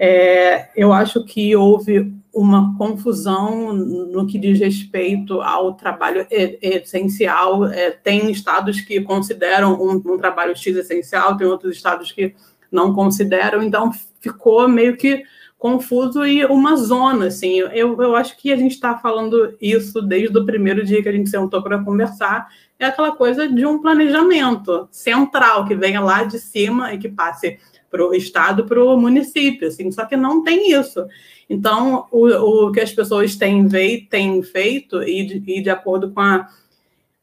É, 0.00 0.68
eu 0.76 0.92
acho 0.92 1.24
que 1.24 1.56
houve 1.56 2.14
uma 2.32 2.76
confusão 2.78 3.72
no 3.72 4.28
que 4.28 4.38
diz 4.38 4.60
respeito 4.60 5.40
ao 5.40 5.74
trabalho 5.74 6.24
essencial. 6.30 7.66
É, 7.66 7.90
tem 7.90 8.30
estados 8.30 8.80
que 8.80 9.00
consideram 9.00 9.74
um, 9.74 9.96
um 9.96 10.16
trabalho 10.16 10.56
X 10.56 10.76
essencial, 10.76 11.36
tem 11.36 11.48
outros 11.48 11.74
estados 11.74 12.12
que 12.12 12.32
não 12.70 12.94
consideram, 12.94 13.60
então 13.60 13.90
ficou 14.20 14.68
meio 14.68 14.96
que 14.96 15.24
confuso 15.58 16.24
e 16.24 16.44
uma 16.44 16.76
zona, 16.76 17.26
assim. 17.26 17.58
Eu, 17.58 18.00
eu 18.00 18.14
acho 18.14 18.36
que 18.36 18.52
a 18.52 18.56
gente 18.56 18.74
está 18.74 18.96
falando 18.96 19.56
isso 19.60 20.00
desde 20.00 20.38
o 20.38 20.46
primeiro 20.46 20.84
dia 20.84 21.02
que 21.02 21.08
a 21.08 21.12
gente 21.12 21.28
sentou 21.28 21.60
para 21.60 21.82
conversar. 21.82 22.46
É 22.78 22.86
aquela 22.86 23.10
coisa 23.10 23.48
de 23.48 23.66
um 23.66 23.80
planejamento 23.80 24.88
central 24.92 25.66
que 25.66 25.74
venha 25.74 26.00
lá 26.00 26.22
de 26.22 26.38
cima 26.38 26.94
e 26.94 26.98
que 26.98 27.08
passe 27.08 27.58
para 27.90 28.06
o 28.06 28.14
estado, 28.14 28.64
para 28.64 28.82
o 28.82 28.96
município, 28.96 29.68
assim. 29.68 29.90
Só 29.90 30.04
que 30.04 30.16
não 30.16 30.42
tem 30.42 30.72
isso. 30.72 31.06
Então, 31.48 32.06
o, 32.10 32.26
o 32.28 32.72
que 32.72 32.80
as 32.80 32.92
pessoas 32.92 33.36
têm, 33.36 33.66
têm 34.08 34.42
feito 34.42 35.02
e 35.02 35.24
de, 35.24 35.42
e 35.46 35.62
de 35.62 35.70
acordo 35.70 36.10
com 36.10 36.20
a 36.20 36.48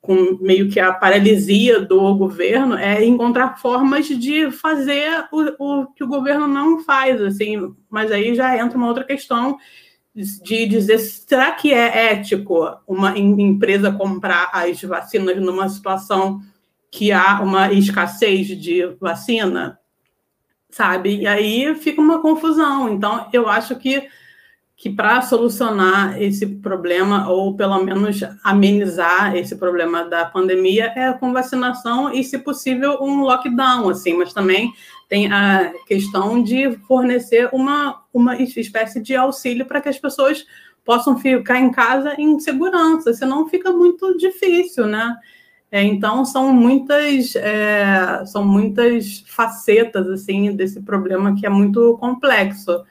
com 0.06 0.38
meio 0.40 0.70
que 0.70 0.80
a 0.80 0.94
paralisia 0.94 1.82
do 1.82 2.16
governo, 2.16 2.76
é 2.76 3.04
encontrar 3.04 3.60
formas 3.60 4.08
de 4.08 4.52
fazer 4.52 5.26
o, 5.32 5.82
o 5.82 5.88
que 5.88 6.04
o 6.04 6.08
governo 6.08 6.48
não 6.48 6.84
faz, 6.84 7.20
assim, 7.20 7.74
mas 7.90 8.12
aí 8.12 8.36
já 8.36 8.56
entra 8.56 8.78
uma 8.78 8.88
outra 8.88 9.04
questão 9.04 9.58
de 10.16 10.66
dizer, 10.66 11.00
será 11.00 11.52
que 11.52 11.74
é 11.74 12.14
ético 12.14 12.80
uma 12.88 13.18
empresa 13.18 13.92
comprar 13.92 14.50
as 14.54 14.82
vacinas 14.82 15.42
numa 15.42 15.68
situação 15.68 16.40
que 16.90 17.12
há 17.12 17.42
uma 17.42 17.74
escassez 17.74 18.48
de 18.48 18.86
vacina? 19.00 19.78
Sabe? 20.76 21.22
E 21.22 21.26
aí 21.26 21.74
fica 21.76 22.02
uma 22.02 22.22
confusão. 22.22 22.90
Então, 22.90 23.30
eu 23.32 23.48
acho 23.48 23.78
que 23.78 24.10
que 24.78 24.90
para 24.90 25.22
solucionar 25.22 26.22
esse 26.22 26.46
problema, 26.46 27.30
ou 27.30 27.56
pelo 27.56 27.82
menos 27.82 28.20
amenizar 28.44 29.34
esse 29.34 29.56
problema 29.56 30.04
da 30.04 30.26
pandemia, 30.26 30.92
é 30.98 31.14
com 31.14 31.32
vacinação 31.32 32.12
e, 32.14 32.22
se 32.26 32.40
possível, 32.40 32.98
um 33.00 33.22
lockdown, 33.22 33.88
assim, 33.88 34.18
mas 34.18 34.34
também 34.34 34.74
tem 35.08 35.32
a 35.32 35.72
questão 35.88 36.44
de 36.44 36.74
fornecer 36.86 37.50
uma, 37.54 38.04
uma 38.14 38.36
espécie 38.36 39.02
de 39.02 39.16
auxílio 39.16 39.66
para 39.66 39.80
que 39.80 39.88
as 39.88 39.98
pessoas 39.98 40.46
possam 40.84 41.18
ficar 41.18 41.58
em 41.58 41.72
casa 41.72 42.14
em 42.18 42.38
segurança, 42.38 43.14
senão 43.14 43.48
fica 43.48 43.72
muito 43.72 44.18
difícil, 44.18 44.86
né? 44.88 45.16
É, 45.76 45.84
então 45.84 46.24
são 46.24 46.54
muitas 46.54 47.36
é, 47.36 48.26
são 48.28 48.46
muitas 48.46 49.26
facetas 49.28 50.08
assim 50.08 50.56
desse 50.56 50.80
problema 50.82 51.36
que 51.36 51.46
é 51.46 51.50
muito 51.50 51.98
complexo. 51.98 52.86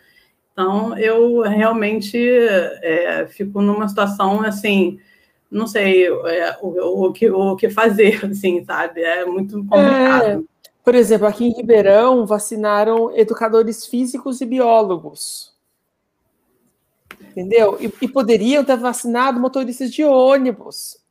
Então 0.52 0.94
eu 0.98 1.40
realmente 1.40 2.18
é, 2.18 3.26
fico 3.26 3.62
numa 3.62 3.88
situação 3.88 4.42
assim, 4.42 5.00
não 5.50 5.66
sei 5.66 6.08
é, 6.08 6.58
o, 6.60 7.06
o, 7.06 7.12
que, 7.14 7.30
o 7.30 7.56
que 7.56 7.70
fazer, 7.70 8.22
assim, 8.30 8.62
sabe? 8.66 9.00
É 9.00 9.24
muito 9.24 9.64
complicado. 9.64 10.22
É, 10.22 10.40
por 10.84 10.94
exemplo, 10.94 11.26
aqui 11.26 11.46
em 11.46 11.56
Ribeirão 11.56 12.26
vacinaram 12.26 13.16
educadores 13.16 13.86
físicos 13.86 14.42
e 14.42 14.44
biólogos. 14.44 15.54
Entendeu? 17.30 17.78
E, 17.80 17.90
e 18.04 18.08
poderiam 18.08 18.62
ter 18.62 18.76
vacinado 18.76 19.40
motoristas 19.40 19.90
de 19.90 20.04
ônibus. 20.04 21.02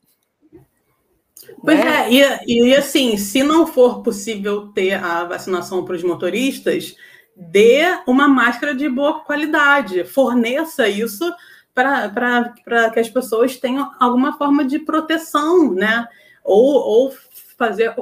Pois 1.61 1.79
né? 1.79 2.13
é, 2.13 2.45
e, 2.45 2.69
e 2.69 2.75
assim, 2.75 3.17
se 3.17 3.43
não 3.43 3.65
for 3.65 4.01
possível 4.01 4.67
ter 4.67 4.93
a 4.93 5.23
vacinação 5.23 5.83
para 5.83 5.95
os 5.95 6.03
motoristas, 6.03 6.95
dê 7.35 7.81
uma 8.05 8.27
máscara 8.27 8.75
de 8.75 8.87
boa 8.87 9.21
qualidade, 9.21 10.03
forneça 10.03 10.87
isso 10.87 11.23
para 11.73 12.53
que 12.93 12.99
as 12.99 13.09
pessoas 13.09 13.57
tenham 13.57 13.91
alguma 13.99 14.37
forma 14.37 14.63
de 14.63 14.79
proteção, 14.79 15.73
né? 15.73 16.07
Ou, 16.43 16.75
ou 16.75 17.13
fazer 17.57 17.95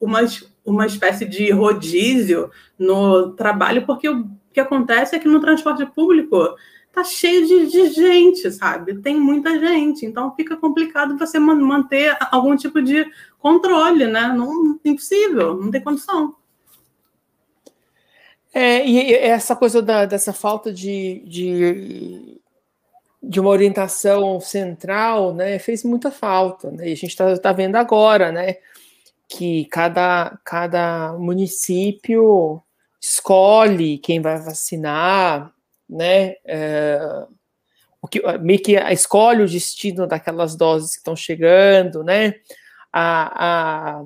uma, 0.00 0.20
uma 0.64 0.86
espécie 0.86 1.26
de 1.26 1.50
rodízio 1.50 2.50
no 2.78 3.32
trabalho, 3.32 3.84
porque 3.84 4.08
o 4.08 4.26
que 4.52 4.60
acontece 4.60 5.14
é 5.14 5.18
que 5.18 5.28
no 5.28 5.40
transporte 5.40 5.84
público 5.84 6.56
tá 6.92 7.04
cheio 7.04 7.46
de, 7.46 7.66
de, 7.66 7.90
gente, 7.90 8.50
sabe? 8.50 8.98
Tem 8.98 9.16
muita 9.18 9.58
gente, 9.58 10.04
então 10.04 10.34
fica 10.34 10.56
complicado 10.56 11.18
você 11.18 11.38
manter 11.38 12.16
algum 12.30 12.56
tipo 12.56 12.82
de 12.82 13.06
controle, 13.38 14.06
né? 14.06 14.28
Não 14.28 14.78
impossível, 14.84 15.54
não 15.54 15.70
tem 15.70 15.82
condição. 15.82 16.34
É, 18.52 18.84
e 18.86 19.14
essa 19.14 19.54
coisa 19.54 19.80
da, 19.82 20.06
dessa 20.06 20.32
falta 20.32 20.72
de, 20.72 21.22
de, 21.26 22.40
de, 23.22 23.38
uma 23.38 23.50
orientação 23.50 24.40
central, 24.40 25.34
né, 25.34 25.58
fez 25.58 25.84
muita 25.84 26.10
falta, 26.10 26.70
né? 26.70 26.88
E 26.88 26.92
a 26.92 26.96
gente 26.96 27.10
está 27.10 27.36
tá 27.38 27.52
vendo 27.52 27.76
agora, 27.76 28.32
né, 28.32 28.56
que 29.28 29.66
cada, 29.66 30.38
cada 30.44 31.12
município 31.18 32.62
escolhe 33.00 33.98
quem 33.98 34.20
vai 34.20 34.40
vacinar, 34.40 35.52
né? 35.88 36.34
É, 36.44 37.00
o 38.00 38.06
que, 38.06 38.22
meio 38.38 38.62
que 38.62 38.76
escolhe 38.92 39.42
o 39.42 39.48
destino 39.48 40.06
daquelas 40.06 40.54
doses 40.54 40.92
que 40.92 40.98
estão 40.98 41.16
chegando, 41.16 42.04
né? 42.04 42.34
A, 42.92 43.98
a, 43.98 44.04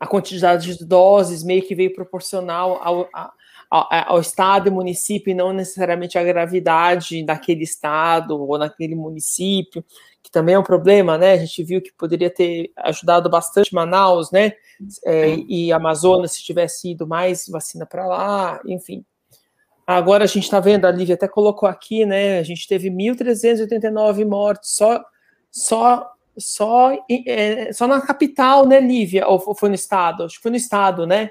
a 0.00 0.06
quantidade 0.06 0.76
de 0.76 0.84
doses 0.84 1.44
meio 1.44 1.62
que 1.62 1.74
veio 1.74 1.94
proporcional 1.94 2.80
ao, 2.82 3.08
ao, 3.12 3.88
ao 3.90 4.20
estado 4.20 4.68
e 4.68 4.70
município, 4.70 5.30
e 5.30 5.34
não 5.34 5.52
necessariamente 5.52 6.18
à 6.18 6.22
gravidade 6.22 7.24
daquele 7.24 7.64
estado 7.64 8.40
ou 8.40 8.58
naquele 8.58 8.94
município, 8.94 9.84
que 10.22 10.30
também 10.30 10.54
é 10.54 10.58
um 10.58 10.64
problema, 10.64 11.18
né? 11.18 11.32
A 11.32 11.38
gente 11.38 11.62
viu 11.62 11.82
que 11.82 11.92
poderia 11.92 12.30
ter 12.30 12.72
ajudado 12.76 13.28
bastante 13.28 13.74
Manaus, 13.74 14.30
né? 14.30 14.52
É, 15.04 15.36
e 15.48 15.72
Amazonas 15.72 16.32
se 16.32 16.42
tivesse 16.42 16.92
ido 16.92 17.06
mais 17.06 17.46
vacina 17.48 17.84
para 17.84 18.06
lá, 18.06 18.60
enfim. 18.66 19.04
Agora 19.86 20.24
a 20.24 20.26
gente 20.26 20.44
está 20.44 20.60
vendo, 20.60 20.86
a 20.86 20.90
Lívia 20.90 21.14
até 21.14 21.28
colocou 21.28 21.68
aqui, 21.68 22.06
né? 22.06 22.38
A 22.38 22.42
gente 22.42 22.66
teve 22.66 22.90
1.389 22.90 24.24
mortes 24.24 24.70
só, 24.70 25.04
só, 25.50 26.10
só, 26.38 26.92
é, 27.26 27.72
só 27.72 27.86
na 27.86 28.00
capital, 28.00 28.66
né, 28.66 28.80
Lívia? 28.80 29.26
Ou 29.28 29.54
foi 29.54 29.68
no 29.68 29.74
estado? 29.74 30.24
Acho 30.24 30.36
que 30.36 30.42
foi 30.42 30.50
no 30.50 30.56
estado, 30.56 31.06
né? 31.06 31.30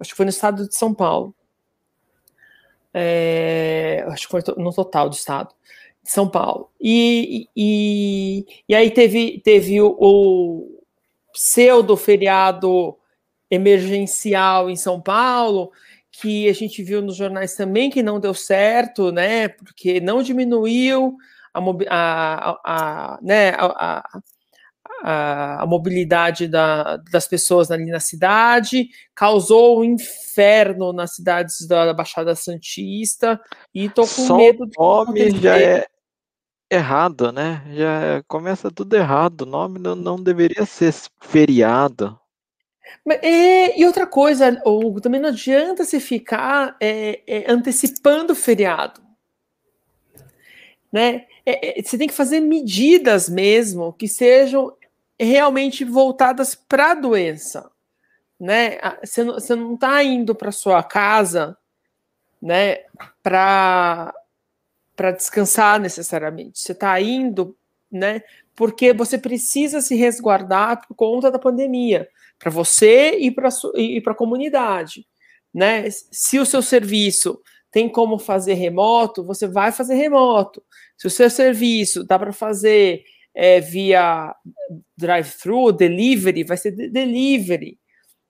Acho 0.00 0.10
que 0.10 0.16
foi 0.16 0.26
no 0.26 0.30
estado 0.30 0.68
de 0.68 0.74
São 0.74 0.92
Paulo. 0.92 1.34
É, 2.92 4.04
acho 4.08 4.26
que 4.26 4.30
foi 4.30 4.42
no 4.56 4.72
total 4.72 5.08
do 5.08 5.14
estado 5.14 5.54
de 6.02 6.10
São 6.10 6.28
Paulo. 6.28 6.70
E, 6.80 7.48
e, 7.56 8.44
e 8.68 8.74
aí 8.74 8.90
teve, 8.90 9.40
teve 9.44 9.80
o, 9.80 9.96
o 9.98 10.82
pseudo 11.32 11.96
feriado 11.96 12.96
emergencial 13.48 14.68
em 14.68 14.76
São 14.76 15.00
Paulo 15.00 15.70
que 16.20 16.48
a 16.48 16.52
gente 16.52 16.82
viu 16.82 17.02
nos 17.02 17.16
jornais 17.16 17.54
também 17.54 17.90
que 17.90 18.02
não 18.02 18.20
deu 18.20 18.34
certo, 18.34 19.10
né? 19.10 19.48
Porque 19.48 20.00
não 20.00 20.22
diminuiu 20.22 21.16
a, 21.52 21.60
a, 21.90 22.60
a, 22.64 23.18
né, 23.20 23.50
a, 23.50 24.20
a, 25.02 25.62
a 25.62 25.66
mobilidade 25.66 26.46
da, 26.46 26.96
das 27.10 27.26
pessoas 27.26 27.70
ali 27.70 27.86
na 27.86 28.00
cidade, 28.00 28.88
causou 29.14 29.80
um 29.80 29.84
inferno 29.84 30.92
nas 30.92 31.14
cidades 31.14 31.66
da 31.66 31.92
Baixada 31.92 32.34
Santista 32.34 33.40
e 33.74 33.88
tô 33.88 34.02
com 34.02 34.06
Só 34.06 34.36
medo 34.36 34.66
de 34.66 34.74
o 34.78 35.04
nome 35.04 35.30
já 35.40 35.60
é 35.60 35.86
errado, 36.70 37.32
né? 37.32 37.62
Já 37.72 38.22
começa 38.28 38.70
tudo 38.70 38.94
errado. 38.94 39.42
O 39.42 39.46
nome 39.46 39.78
não, 39.78 39.94
não 39.94 40.16
deveria 40.16 40.64
ser 40.64 40.94
feriado. 41.20 42.18
É, 43.22 43.78
e 43.78 43.84
outra 43.86 44.06
coisa, 44.06 44.60
Hugo, 44.64 45.00
também 45.00 45.20
não 45.20 45.28
adianta 45.28 45.84
se 45.84 46.00
ficar 46.00 46.76
é, 46.80 47.22
é, 47.26 47.50
antecipando 47.50 48.32
o 48.32 48.36
feriado. 48.36 49.02
Né? 50.92 51.26
É, 51.44 51.80
é, 51.80 51.82
você 51.82 51.98
tem 51.98 52.08
que 52.08 52.14
fazer 52.14 52.40
medidas 52.40 53.28
mesmo 53.28 53.92
que 53.92 54.08
sejam 54.08 54.74
realmente 55.18 55.84
voltadas 55.84 56.54
para 56.54 56.92
a 56.92 56.94
doença. 56.94 57.70
Né? 58.38 58.78
Você 59.02 59.24
você 59.24 59.54
não 59.54 59.74
está 59.74 60.02
indo 60.02 60.34
para 60.34 60.52
sua 60.52 60.82
casa 60.82 61.56
né, 62.40 62.84
para 63.22 64.12
descansar 65.16 65.80
necessariamente. 65.80 66.58
Você 66.58 66.72
está 66.72 67.00
indo 67.00 67.56
né, 67.90 68.22
porque 68.54 68.92
você 68.92 69.16
precisa 69.16 69.80
se 69.80 69.94
resguardar 69.94 70.86
por 70.86 70.94
conta 70.94 71.30
da 71.30 71.38
pandemia 71.38 72.08
para 72.38 72.50
você 72.50 73.16
e 73.18 73.30
para 73.30 73.48
e 73.76 74.02
a 74.04 74.14
comunidade. 74.14 75.06
Né? 75.52 75.88
Se 75.90 76.38
o 76.38 76.46
seu 76.46 76.60
serviço 76.60 77.40
tem 77.70 77.88
como 77.88 78.18
fazer 78.18 78.54
remoto, 78.54 79.24
você 79.24 79.46
vai 79.46 79.72
fazer 79.72 79.94
remoto. 79.94 80.62
Se 80.96 81.06
o 81.06 81.10
seu 81.10 81.28
serviço 81.28 82.04
dá 82.04 82.18
para 82.18 82.32
fazer 82.32 83.04
é, 83.34 83.60
via 83.60 84.34
drive-thru, 84.96 85.72
delivery, 85.72 86.44
vai 86.44 86.56
ser 86.56 86.70
delivery. 86.70 87.78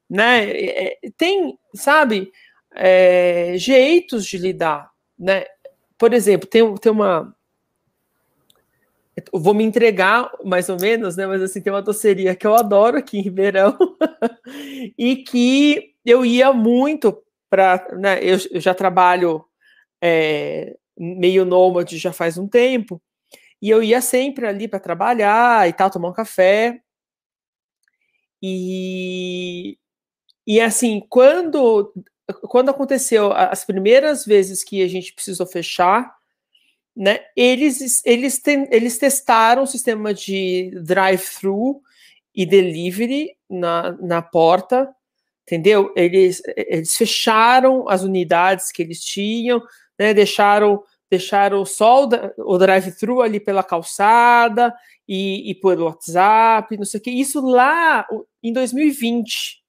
Né? 0.09 0.51
É, 0.51 0.99
tem, 1.17 1.59
sabe, 1.75 2.31
é, 2.75 3.55
jeitos 3.57 4.27
de 4.27 4.39
lidar. 4.39 4.91
Né? 5.19 5.45
Por 5.99 6.13
exemplo, 6.13 6.49
tem, 6.49 6.75
tem 6.77 6.93
uma, 6.93 7.35
vou 9.33 9.55
me 9.55 9.65
entregar 9.65 10.31
mais 10.45 10.69
ou 10.69 10.77
menos, 10.81 11.17
né? 11.17 11.27
Mas 11.27 11.43
assim, 11.43 11.61
tem 11.61 11.73
uma 11.73 11.83
doceria 11.83 12.35
que 12.35 12.47
eu 12.47 12.55
adoro 12.55 12.99
aqui 12.99 13.19
em 13.19 13.23
Ribeirão 13.23 13.77
e 14.99 15.17
que 15.17 15.95
eu 16.05 16.25
ia 16.25 16.53
muito 16.53 17.23
para, 17.49 17.87
né? 17.97 18.19
Eu, 18.23 18.39
eu, 18.51 18.61
já 18.61 18.75
trabalho 18.75 19.45
é, 20.03 20.77
meio 20.99 21.45
nômade 21.45 21.99
já 21.99 22.13
faz 22.13 22.37
um 22.39 22.49
tempo 22.49 23.01
e 23.63 23.71
eu 23.71 23.83
ia 23.83 24.01
sempre 24.01 24.47
ali 24.47 24.69
para 24.69 24.81
trabalhar 24.81 25.69
e 25.69 25.73
tal, 25.73 25.91
tomar 25.91 26.09
um 26.11 26.13
café 26.13 26.81
e 28.43 29.79
e 30.47 30.61
assim 30.61 31.01
quando 31.09 31.93
quando 32.43 32.71
aconteceu 32.71 33.33
as 33.33 33.65
primeiras 33.65 34.25
vezes 34.25 34.63
que 34.65 34.83
a 34.83 34.89
gente 34.89 35.15
precisou 35.15 35.47
fechar 35.47 36.15
né, 36.97 37.21
eles, 37.37 38.03
eles, 38.05 38.41
eles 38.71 38.99
testaram 38.99 39.65
o 39.65 39.67
sistema 39.67 40.15
de 40.15 40.71
drive-thru 40.83 41.83
e 42.35 42.47
delivery 42.47 43.37
na, 43.51 43.93
na 44.01 44.23
porta, 44.23 44.95
entendeu? 45.43 45.93
Eles, 45.97 46.41
eles 46.57 46.95
fecharam 46.95 47.89
as 47.89 48.03
unidades 48.03 48.71
que 48.71 48.83
eles 48.83 49.01
tinham, 49.01 49.61
né, 49.99 50.15
deixaram, 50.15 50.83
deixaram 51.11 51.65
só 51.65 52.09
o, 52.39 52.59
drive-thru 52.59 53.21
ali 53.23 53.41
pela 53.41 53.65
calçada 53.65 54.73
e, 55.07 55.51
e 55.51 55.55
por 55.57 55.79
WhatsApp, 55.81 56.77
não 56.77 56.85
sei 56.85 57.01
o 57.01 57.03
que. 57.03 57.11
Isso 57.11 57.41
lá 57.41 58.07
em 58.43 58.53
2020, 58.53 59.63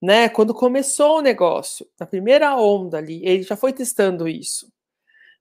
né, 0.00 0.28
quando 0.28 0.54
começou 0.54 1.18
o 1.18 1.22
negócio, 1.22 1.86
na 1.98 2.06
primeira 2.06 2.56
onda 2.56 2.98
ali, 2.98 3.20
ele 3.26 3.42
já 3.42 3.56
foi 3.56 3.72
testando 3.72 4.28
isso 4.28 4.70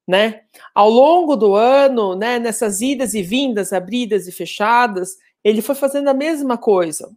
né? 0.10 0.42
Ao 0.74 0.90
longo 0.90 1.36
do 1.36 1.54
ano, 1.54 2.16
né, 2.16 2.40
nessas 2.40 2.82
idas 2.82 3.14
e 3.14 3.22
vindas, 3.22 3.72
abridas 3.72 4.28
e 4.28 4.32
fechadas, 4.32 5.18
ele 5.44 5.62
foi 5.62 5.76
fazendo 5.76 6.08
a 6.08 6.16
mesma 6.16 6.58
coisa, 6.58 7.16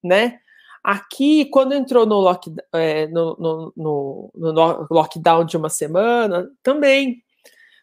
né? 0.00 0.38
Aqui, 0.80 1.46
quando 1.46 1.74
entrou 1.74 2.06
no, 2.06 2.20
lock, 2.20 2.54
é, 2.72 3.08
no, 3.08 3.36
no, 3.36 3.72
no, 3.76 4.30
no, 4.32 4.86
lockdown 4.92 5.44
de 5.44 5.56
uma 5.56 5.68
semana, 5.68 6.48
também, 6.62 7.20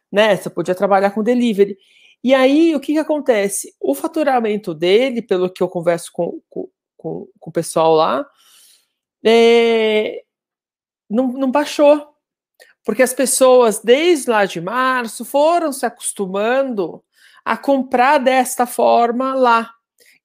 né? 0.09 0.37
Você 0.37 0.49
podia 0.49 0.75
trabalhar 0.75 1.11
com 1.11 1.21
delivery. 1.21 1.77
E 2.23 2.33
aí, 2.33 2.73
o 2.73 2.79
que, 2.79 2.93
que 2.93 2.99
acontece? 2.99 3.75
O 3.81 3.93
faturamento 3.93 4.73
dele, 4.73 5.21
pelo 5.21 5.49
que 5.49 5.61
eu 5.61 5.67
converso 5.67 6.09
com, 6.13 6.39
com, 6.49 6.69
com, 6.95 7.27
o 7.41 7.51
pessoal 7.51 7.93
lá, 7.95 8.25
é, 9.25 10.23
não, 11.09 11.27
não 11.33 11.51
baixou. 11.51 12.10
Porque 12.85 13.03
as 13.03 13.13
pessoas, 13.13 13.79
desde 13.79 14.29
lá 14.29 14.45
de 14.45 14.59
março, 14.59 15.23
foram 15.23 15.71
se 15.71 15.85
acostumando 15.85 17.03
a 17.45 17.57
comprar 17.57 18.17
desta 18.17 18.65
forma 18.65 19.33
lá. 19.33 19.71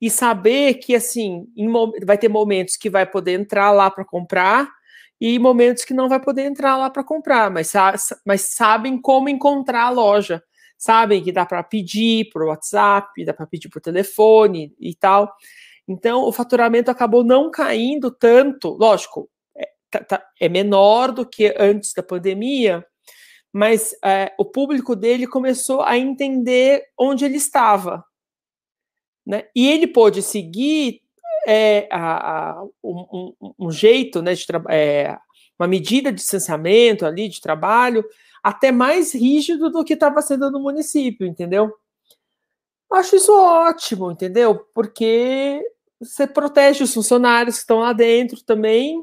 E 0.01 0.11
saber 0.11 0.75
que, 0.75 0.95
assim, 0.95 1.47
em, 1.57 1.71
vai 2.05 2.19
ter 2.19 2.29
momentos 2.29 2.77
que 2.77 2.91
vai 2.91 3.07
poder 3.07 3.41
entrar 3.41 3.71
lá 3.73 3.91
para 3.91 4.05
comprar 4.05 4.69
e 5.21 5.39
momentos 5.39 5.85
que 5.85 5.95
não 5.95 6.09
vai 6.09 6.21
poder 6.21 6.45
entrar 6.45 6.77
lá 6.77 6.91
para 6.91 7.03
comprar, 7.03 7.51
mas, 7.51 7.73
mas 8.25 8.43
sabem 8.43 9.01
como 9.01 9.29
encontrar 9.31 9.85
a 9.85 9.91
loja. 9.91 10.43
Sabem 10.77 11.23
que 11.25 11.33
dá 11.33 11.47
para 11.47 11.63
pedir 11.63 12.29
por 12.31 12.43
WhatsApp, 12.43 13.25
dá 13.25 13.33
para 13.33 13.47
pedir 13.47 13.71
por 13.71 13.81
telefone 13.81 14.75
e 14.79 14.95
tal. 14.95 15.33
Então, 15.89 16.23
o 16.23 16.33
faturamento 16.33 16.91
acabou 16.91 17.25
não 17.25 17.51
caindo 17.51 18.11
tanto. 18.11 18.77
Lógico, 18.79 19.31
tá, 19.91 20.01
tá, 20.01 20.27
é 20.41 20.49
menor 20.49 21.13
do 21.13 21.27
que 21.27 21.55
antes 21.59 21.93
da 21.93 22.03
pandemia, 22.03 22.85
mas 23.53 23.95
é, 24.05 24.35
o 24.39 24.45
público 24.45 24.95
dele 24.95 25.27
começou 25.27 25.81
a 25.83 25.97
entender 25.97 26.85
onde 26.99 27.25
ele 27.25 27.37
estava. 27.37 28.05
Né? 29.27 29.45
E 29.55 29.67
ele 29.67 29.87
pôde 29.87 30.23
seguir 30.23 31.01
é, 31.47 31.89
a, 31.91 32.51
a, 32.51 32.65
um, 32.83 33.35
um, 33.59 33.71
jeito, 33.71 34.21
né, 34.21 34.35
de 34.35 34.45
é, 34.69 35.17
uma 35.59 35.67
medida 35.67 36.13
de 36.13 36.19
distanciamento 36.19 37.07
ali, 37.07 37.29
de 37.29 37.41
trabalho, 37.41 38.05
até 38.43 38.71
mais 38.71 39.15
rígido 39.15 39.71
do 39.71 39.85
que 39.85 39.95
estava 39.95 40.21
sendo 40.23 40.51
no 40.51 40.61
município, 40.61 41.27
entendeu? 41.27 41.73
Acho 42.93 43.17
isso 43.17 43.33
ótimo, 43.33 44.11
entendeu? 44.11 44.59
Porque 44.75 45.61
você 46.01 46.27
protege 46.27 46.85
os 46.85 46.95
funcionários 46.95 47.57
que 47.57 47.61
estão 47.63 47.79
lá 47.79 47.93
dentro 47.93 48.43
também, 48.45 49.03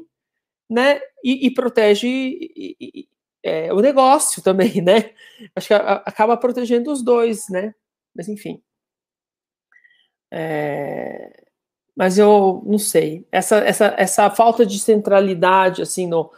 né? 0.68 1.00
E, 1.22 1.46
e 1.46 1.54
protege 1.54 2.06
e, 2.08 2.76
e, 2.80 3.08
é, 3.42 3.72
o 3.72 3.80
negócio 3.80 4.42
também, 4.42 4.80
né? 4.82 5.10
Acho 5.54 5.68
que 5.68 5.74
a, 5.74 6.02
acaba 6.06 6.36
protegendo 6.36 6.90
os 6.92 7.02
dois, 7.02 7.48
né? 7.48 7.74
Mas 8.14 8.28
enfim. 8.28 8.62
É, 10.32 11.44
mas 11.96 12.18
eu 12.18 12.62
não 12.66 12.78
sei. 12.78 13.26
Essa, 13.30 13.58
essa, 13.58 13.94
essa 13.96 14.30
falta 14.30 14.66
de 14.66 14.78
centralidade 14.80 15.82
assim 15.82 16.06
no, 16.06 16.30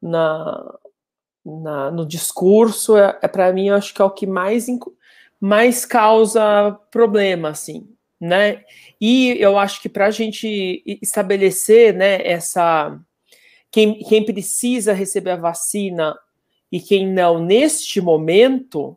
na, 0.00 0.78
na 1.44 1.90
no 1.90 2.06
discurso 2.06 2.96
é, 2.96 3.18
é 3.22 3.28
para 3.28 3.52
mim 3.52 3.70
acho 3.70 3.94
que 3.94 4.02
é 4.02 4.04
o 4.04 4.10
que 4.10 4.26
mais 4.26 4.66
mais 5.40 5.84
causa 5.84 6.72
problema 6.90 7.50
assim 7.50 7.88
né 8.20 8.64
e 9.00 9.36
eu 9.38 9.58
acho 9.58 9.80
que 9.82 9.88
para 9.88 10.06
a 10.06 10.10
gente 10.10 10.82
estabelecer 11.02 11.94
né 11.94 12.26
essa 12.26 12.98
quem, 13.74 13.98
quem 14.04 14.24
precisa 14.24 14.92
receber 14.92 15.32
a 15.32 15.36
vacina 15.36 16.16
e 16.70 16.78
quem 16.78 17.12
não, 17.12 17.40
neste 17.40 18.00
momento 18.00 18.96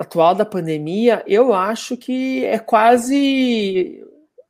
atual 0.00 0.34
da 0.34 0.46
pandemia, 0.46 1.22
eu 1.26 1.52
acho 1.52 1.98
que 1.98 2.46
é 2.46 2.58
quase. 2.58 4.02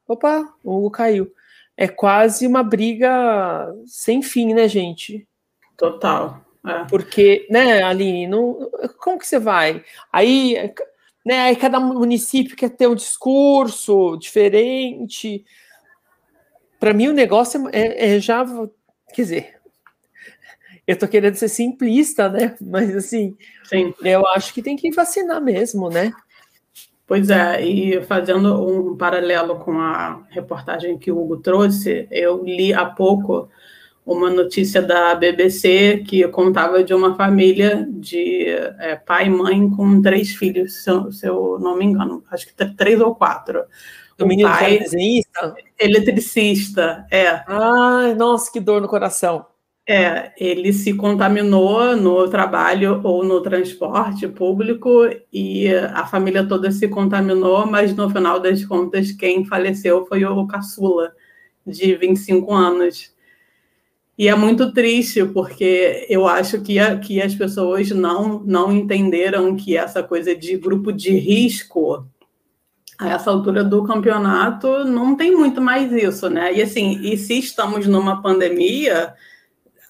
Opa, 0.06 0.54
o 0.62 0.76
Hugo 0.76 0.90
caiu. 0.92 1.34
É 1.76 1.88
quase 1.88 2.46
uma 2.46 2.62
briga 2.62 3.74
sem 3.86 4.22
fim, 4.22 4.54
né, 4.54 4.68
gente? 4.68 5.26
Total. 5.76 6.40
É. 6.64 6.84
Porque, 6.84 7.44
né, 7.50 7.82
Aline, 7.82 8.28
não, 8.28 8.70
como 9.00 9.18
que 9.18 9.26
você 9.26 9.40
vai? 9.40 9.84
Aí, 10.12 10.54
né, 11.26 11.40
aí 11.40 11.56
cada 11.56 11.80
município 11.80 12.56
quer 12.56 12.70
ter 12.70 12.86
um 12.86 12.94
discurso 12.94 14.16
diferente 14.16 15.44
para 16.78 16.94
mim 16.94 17.08
o 17.08 17.12
negócio 17.12 17.68
é, 17.72 18.14
é, 18.14 18.20
já, 18.20 18.44
quer 19.14 19.22
dizer, 19.22 19.54
eu 20.86 20.98
tô 20.98 21.06
querendo 21.06 21.34
ser 21.34 21.48
simplista, 21.48 22.28
né? 22.28 22.56
Mas 22.60 22.94
assim, 22.96 23.36
Sim. 23.64 23.92
eu 24.02 24.26
acho 24.28 24.54
que 24.54 24.62
tem 24.62 24.76
que 24.76 24.90
vacinar 24.90 25.42
mesmo, 25.42 25.90
né? 25.90 26.12
Pois 27.06 27.30
é, 27.30 27.64
e 27.64 28.02
fazendo 28.02 28.66
um 28.66 28.96
paralelo 28.96 29.56
com 29.56 29.72
a 29.80 30.26
reportagem 30.28 30.98
que 30.98 31.10
o 31.10 31.18
Hugo 31.18 31.38
trouxe, 31.38 32.06
eu 32.10 32.44
li 32.44 32.74
há 32.74 32.84
pouco 32.84 33.48
uma 34.04 34.30
notícia 34.30 34.80
da 34.80 35.14
BBC 35.14 36.02
que 36.06 36.26
contava 36.28 36.82
de 36.82 36.94
uma 36.94 37.14
família 37.14 37.86
de 37.90 38.46
é, 38.78 38.96
pai 38.96 39.26
e 39.26 39.30
mãe 39.30 39.68
com 39.70 40.00
três 40.00 40.34
filhos, 40.34 40.82
se 40.82 40.90
eu, 40.90 41.12
se 41.12 41.26
eu 41.26 41.58
não 41.60 41.76
me 41.76 41.84
engano, 41.84 42.24
acho 42.30 42.46
que 42.46 42.54
três 42.74 43.00
ou 43.00 43.14
quatro. 43.14 43.64
O, 44.18 44.24
o 44.24 44.26
menino 44.26 44.48
pai, 44.48 44.78
desenhista? 44.78 45.54
Eletricista, 45.78 47.06
é. 47.10 47.42
Ai, 47.46 48.14
nossa, 48.14 48.50
que 48.52 48.60
dor 48.60 48.80
no 48.80 48.88
coração. 48.88 49.46
É, 49.90 50.32
ele 50.36 50.70
se 50.70 50.92
contaminou 50.92 51.96
no 51.96 52.28
trabalho 52.28 53.00
ou 53.02 53.24
no 53.24 53.40
transporte 53.40 54.28
público 54.28 55.08
e 55.32 55.66
a 55.68 56.04
família 56.04 56.46
toda 56.46 56.70
se 56.70 56.88
contaminou, 56.88 57.66
mas 57.66 57.96
no 57.96 58.10
final 58.10 58.38
das 58.38 58.62
contas, 58.66 59.12
quem 59.12 59.46
faleceu 59.46 60.04
foi 60.04 60.26
o 60.26 60.46
caçula, 60.46 61.14
de 61.66 61.94
25 61.94 62.52
anos. 62.52 63.14
E 64.18 64.28
é 64.28 64.34
muito 64.34 64.72
triste, 64.72 65.24
porque 65.24 66.06
eu 66.10 66.26
acho 66.26 66.60
que, 66.60 66.78
a, 66.78 66.98
que 66.98 67.22
as 67.22 67.34
pessoas 67.34 67.90
não, 67.90 68.40
não 68.40 68.72
entenderam 68.72 69.54
que 69.54 69.76
essa 69.76 70.02
coisa 70.02 70.34
de 70.34 70.56
grupo 70.56 70.92
de 70.92 71.16
risco 71.16 72.04
a 72.98 73.08
essa 73.10 73.30
altura 73.30 73.62
do 73.62 73.84
campeonato 73.84 74.84
não 74.84 75.14
tem 75.16 75.30
muito 75.36 75.60
mais 75.60 75.92
isso, 75.92 76.28
né? 76.28 76.52
E 76.52 76.60
assim, 76.60 77.00
e 77.00 77.16
se 77.16 77.38
estamos 77.38 77.86
numa 77.86 78.20
pandemia, 78.20 79.14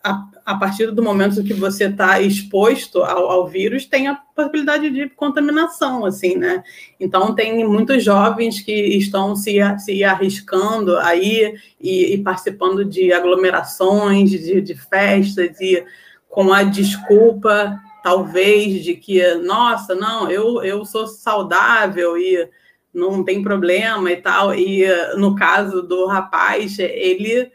a, 0.04 0.24
a 0.44 0.54
partir 0.56 0.90
do 0.90 1.02
momento 1.02 1.42
que 1.42 1.54
você 1.54 1.84
está 1.84 2.20
exposto 2.20 3.02
ao, 3.02 3.30
ao, 3.30 3.48
vírus, 3.48 3.86
tem 3.86 4.08
a 4.08 4.14
possibilidade 4.14 4.90
de 4.90 5.08
contaminação, 5.08 6.04
assim, 6.04 6.36
né? 6.36 6.62
Então 7.00 7.34
tem 7.34 7.66
muitos 7.66 8.04
jovens 8.04 8.60
que 8.60 8.72
estão 8.72 9.34
se, 9.34 9.56
se 9.78 10.04
arriscando 10.04 10.98
aí 10.98 11.54
e, 11.80 12.14
e 12.14 12.18
participando 12.18 12.84
de 12.84 13.10
aglomerações, 13.10 14.30
de, 14.30 14.60
de 14.60 14.74
festas 14.74 15.58
e 15.62 15.82
com 16.28 16.52
a 16.52 16.62
desculpa 16.62 17.80
talvez 18.02 18.84
de 18.84 18.94
que 18.94 19.34
nossa 19.36 19.94
não 19.94 20.30
eu 20.30 20.62
eu 20.62 20.84
sou 20.84 21.06
saudável 21.06 22.16
e 22.16 22.48
não 22.98 23.24
tem 23.24 23.42
problema 23.42 24.10
e 24.10 24.16
tal. 24.16 24.54
E 24.54 24.84
no 25.16 25.34
caso 25.34 25.82
do 25.82 26.06
rapaz, 26.06 26.78
ele 26.78 27.50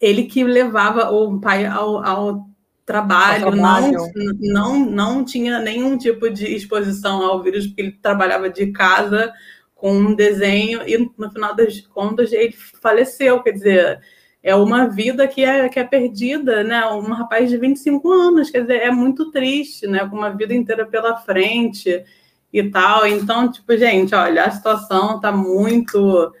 ele 0.00 0.24
que 0.24 0.44
levava 0.44 1.10
o 1.10 1.40
pai 1.40 1.66
ao, 1.66 2.04
ao 2.04 2.48
trabalho, 2.86 3.50
trabalho. 3.50 3.98
Não, 4.40 4.78
não, 4.78 4.90
não 4.90 5.24
tinha 5.24 5.58
nenhum 5.58 5.98
tipo 5.98 6.30
de 6.30 6.46
exposição 6.46 7.22
ao 7.22 7.42
vírus, 7.42 7.66
porque 7.66 7.82
ele 7.82 7.92
trabalhava 7.92 8.48
de 8.48 8.68
casa 8.68 9.32
com 9.74 9.92
um 9.92 10.14
desenho 10.14 10.82
e 10.86 10.98
no 11.16 11.30
final 11.30 11.54
das 11.54 11.80
contas 11.80 12.32
ele 12.32 12.52
faleceu, 12.52 13.42
quer 13.42 13.52
dizer, 13.52 14.00
é 14.42 14.54
uma 14.54 14.86
vida 14.86 15.26
que 15.28 15.44
é, 15.44 15.68
que 15.68 15.78
é 15.78 15.84
perdida, 15.84 16.64
né? 16.64 16.84
Um 16.86 17.12
rapaz 17.12 17.50
de 17.50 17.56
25 17.56 18.10
anos, 18.10 18.50
quer 18.50 18.62
dizer, 18.62 18.82
é 18.82 18.90
muito 18.90 19.30
triste, 19.30 19.86
né? 19.86 20.08
Com 20.08 20.16
uma 20.16 20.30
vida 20.30 20.54
inteira 20.54 20.86
pela 20.86 21.16
frente 21.18 22.04
e 22.52 22.62
tal. 22.70 23.06
Então, 23.06 23.50
tipo, 23.50 23.76
gente, 23.76 24.14
olha, 24.14 24.44
a 24.44 24.50
situação 24.50 25.20
tá 25.20 25.30
muito 25.32 26.32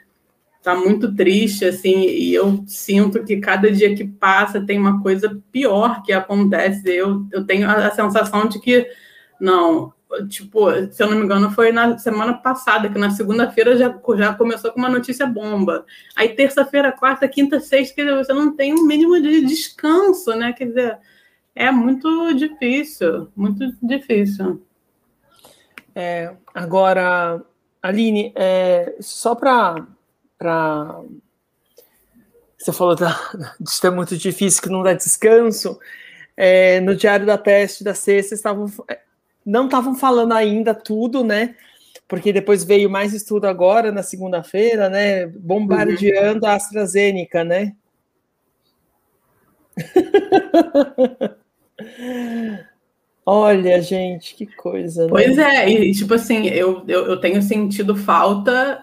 tá 0.62 0.74
muito 0.74 1.14
triste 1.14 1.64
assim, 1.64 2.00
e 2.02 2.34
eu 2.34 2.62
sinto 2.66 3.24
que 3.24 3.38
cada 3.38 3.70
dia 3.70 3.94
que 3.94 4.04
passa 4.04 4.60
tem 4.60 4.78
uma 4.78 5.02
coisa 5.02 5.40
pior 5.50 6.02
que 6.02 6.12
acontece. 6.12 6.90
Eu, 6.90 7.26
eu 7.32 7.46
tenho 7.46 7.70
a, 7.70 7.90
sensação 7.90 8.46
de 8.46 8.60
que 8.60 8.86
não, 9.40 9.92
tipo, 10.28 10.70
se 10.90 11.02
eu 11.02 11.08
não 11.08 11.16
me 11.18 11.24
engano, 11.24 11.50
foi 11.50 11.72
na 11.72 11.96
semana 11.96 12.34
passada, 12.34 12.88
que 12.90 12.98
na 12.98 13.10
segunda-feira 13.10 13.76
já, 13.76 13.88
já 14.16 14.34
começou 14.34 14.72
com 14.72 14.78
uma 14.78 14.90
notícia 14.90 15.26
bomba. 15.26 15.86
Aí 16.14 16.30
terça-feira, 16.30 16.92
quarta, 16.92 17.28
quinta, 17.28 17.60
sexta, 17.60 17.94
quer 17.94 18.04
dizer, 18.04 18.16
você 18.16 18.32
não 18.32 18.54
tem 18.54 18.74
um 18.74 18.86
mínimo 18.86 19.20
de 19.20 19.46
descanso, 19.46 20.34
né? 20.34 20.52
Quer 20.52 20.66
dizer, 20.66 20.98
é 21.54 21.70
muito 21.70 22.34
difícil, 22.34 23.28
muito 23.34 23.64
difícil. 23.82 24.62
É, 26.00 26.32
agora, 26.54 27.42
Aline, 27.82 28.32
é, 28.36 28.94
só 29.00 29.34
para. 29.34 29.84
Você 32.56 32.72
falou 32.72 32.94
da, 32.94 33.18
de 33.58 33.68
ser 33.68 33.90
muito 33.90 34.16
difícil, 34.16 34.62
que 34.62 34.68
não 34.68 34.84
dá 34.84 34.92
descanso. 34.92 35.76
é, 36.36 36.78
no 36.78 36.94
Diário 36.94 37.26
da 37.26 37.36
Peste 37.36 37.82
da 37.82 37.94
Sexta 37.94 38.36
estavam 38.36 38.70
é, 38.88 39.00
não 39.44 39.64
estavam 39.64 39.96
falando 39.96 40.34
ainda 40.34 40.72
tudo, 40.72 41.24
né? 41.24 41.56
Porque 42.06 42.32
depois 42.32 42.62
veio 42.62 42.88
mais 42.88 43.12
estudo 43.12 43.46
agora 43.46 43.90
na 43.90 44.04
segunda-feira, 44.04 44.88
né? 44.88 45.26
Bombardeando 45.26 46.46
uhum. 46.46 46.52
a 46.52 46.54
AstraZeneca, 46.54 47.42
né? 47.42 47.74
Olha, 53.30 53.82
gente, 53.82 54.34
que 54.34 54.46
coisa. 54.46 55.02
Né? 55.02 55.10
Pois 55.10 55.36
é, 55.36 55.68
e 55.68 55.92
tipo 55.92 56.14
assim, 56.14 56.46
eu, 56.46 56.82
eu, 56.88 57.08
eu, 57.08 57.20
tenho 57.20 57.42
sentido 57.42 57.94
falta 57.94 58.82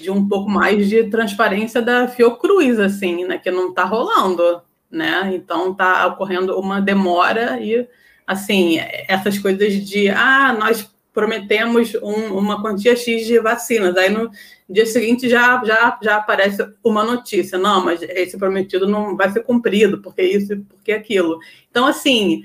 de 0.00 0.10
um 0.10 0.26
pouco 0.26 0.48
mais 0.48 0.88
de 0.88 1.04
transparência 1.10 1.82
da 1.82 2.08
Fiocruz, 2.08 2.80
assim, 2.80 3.26
né? 3.26 3.36
Que 3.36 3.50
não 3.50 3.74
tá 3.74 3.84
rolando, 3.84 4.62
né? 4.90 5.32
Então 5.34 5.74
tá 5.74 6.06
ocorrendo 6.06 6.58
uma 6.58 6.80
demora 6.80 7.60
e, 7.60 7.86
assim, 8.26 8.78
essas 9.06 9.38
coisas 9.38 9.74
de, 9.74 10.08
ah, 10.08 10.56
nós 10.58 10.90
prometemos 11.12 11.94
um, 11.96 12.38
uma 12.38 12.62
quantia 12.62 12.96
X 12.96 13.26
de 13.26 13.38
vacinas, 13.38 13.94
aí 13.98 14.08
no 14.08 14.30
dia 14.66 14.86
seguinte 14.86 15.28
já, 15.28 15.62
já, 15.62 15.98
já 16.02 16.16
aparece 16.16 16.66
uma 16.82 17.04
notícia, 17.04 17.58
não, 17.58 17.84
mas 17.84 18.00
esse 18.00 18.38
prometido 18.38 18.88
não 18.88 19.14
vai 19.14 19.30
ser 19.30 19.42
cumprido, 19.42 20.00
porque 20.00 20.22
isso, 20.22 20.56
porque 20.70 20.90
aquilo. 20.90 21.38
Então, 21.70 21.86
assim 21.86 22.44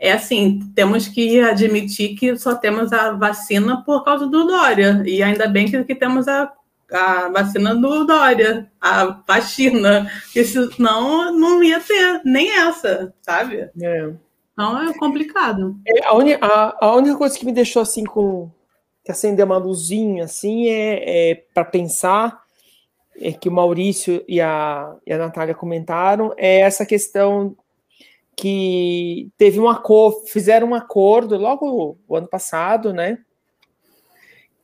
é 0.00 0.12
assim, 0.12 0.60
temos 0.74 1.06
que 1.06 1.38
admitir 1.40 2.16
que 2.16 2.34
só 2.38 2.54
temos 2.54 2.90
a 2.90 3.12
vacina 3.12 3.84
por 3.84 4.02
causa 4.02 4.26
do 4.26 4.46
Dória, 4.46 5.02
e 5.04 5.22
ainda 5.22 5.46
bem 5.46 5.70
que, 5.70 5.84
que 5.84 5.94
temos 5.94 6.26
a, 6.26 6.50
a 6.90 7.28
vacina 7.28 7.74
do 7.74 8.06
Dória, 8.06 8.72
a 8.80 9.22
vacina, 9.28 10.10
porque 10.22 10.42
senão 10.42 11.36
não 11.38 11.62
ia 11.62 11.78
ter 11.80 12.22
nem 12.24 12.50
essa, 12.50 13.12
sabe? 13.20 13.68
É. 13.78 14.10
Então 14.54 14.88
é 14.88 14.94
complicado. 14.94 15.78
É, 15.86 16.06
a, 16.06 16.14
un, 16.14 16.24
a, 16.40 16.86
a, 16.86 16.96
única 16.96 17.16
coisa 17.16 17.38
que 17.38 17.44
me 17.44 17.52
deixou 17.52 17.82
assim 17.82 18.04
com 18.04 18.50
que 19.04 19.12
acender 19.12 19.44
uma 19.44 19.58
luzinha 19.58 20.24
assim 20.24 20.68
é, 20.68 21.30
é 21.30 21.34
para 21.54 21.64
pensar 21.64 22.40
é 23.18 23.32
que 23.32 23.50
o 23.50 23.52
Maurício 23.52 24.24
e 24.26 24.40
a, 24.40 24.94
e 25.06 25.12
a 25.12 25.18
Natália 25.18 25.54
comentaram 25.54 26.32
é 26.38 26.60
essa 26.60 26.86
questão 26.86 27.54
que 28.40 29.30
teve 29.36 29.60
um 29.60 29.68
acordo, 29.68 30.26
fizeram 30.26 30.68
um 30.68 30.74
acordo 30.74 31.36
logo 31.36 31.98
o 32.08 32.16
ano 32.16 32.26
passado, 32.26 32.90
né? 32.90 33.18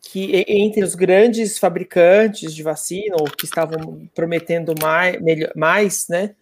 Que 0.01 0.47
entre 0.49 0.83
os 0.83 0.95
grandes 0.95 1.59
fabricantes 1.59 2.55
de 2.55 2.63
vacina, 2.63 3.17
ou 3.21 3.27
que 3.31 3.45
estavam 3.45 4.09
prometendo 4.15 4.73
mais, 4.81 5.21
melhor, 5.21 5.53
mais 5.55 6.09
né? 6.09 6.35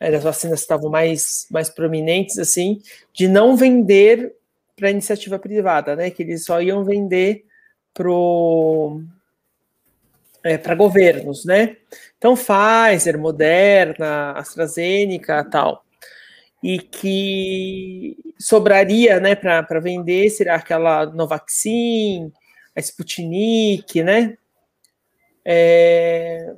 As 0.00 0.22
vacinas 0.22 0.60
estavam 0.60 0.90
mais, 0.90 1.46
mais 1.50 1.68
prominentes, 1.68 2.38
assim, 2.38 2.80
de 3.12 3.28
não 3.28 3.54
vender 3.54 4.34
para 4.74 4.90
iniciativa 4.90 5.38
privada, 5.38 5.94
né? 5.94 6.10
Que 6.10 6.22
eles 6.22 6.46
só 6.46 6.62
iam 6.62 6.84
vender 6.84 7.44
é, 10.42 10.56
para 10.56 10.74
governos, 10.74 11.44
né? 11.44 11.76
Então, 12.16 12.34
Pfizer, 12.34 13.18
Moderna, 13.18 14.32
AstraZeneca, 14.32 15.44
tal 15.44 15.84
e 16.62 16.78
que 16.78 18.16
sobraria 18.38 19.20
né, 19.20 19.34
para 19.34 19.80
vender, 19.80 20.28
será 20.30 20.56
aquela 20.56 21.06
Novaxin, 21.06 22.32
a 22.74 22.80
Sputnik, 22.80 24.02
né? 24.02 24.36
É, 25.44 26.54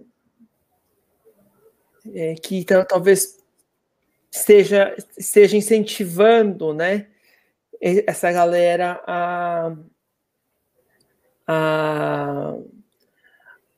é, 2.14 2.34
que 2.34 2.64
talvez 2.88 3.38
esteja, 4.32 4.94
esteja 5.16 5.56
incentivando 5.56 6.74
né, 6.74 7.06
essa 7.80 8.32
galera 8.32 9.00
a, 9.06 9.76
a, 11.46 12.54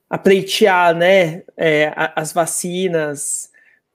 a 0.09 0.17
pleitear 0.17 0.95
né, 0.95 1.43
é, 1.55 1.93
as 2.15 2.33
vacinas 2.33 3.52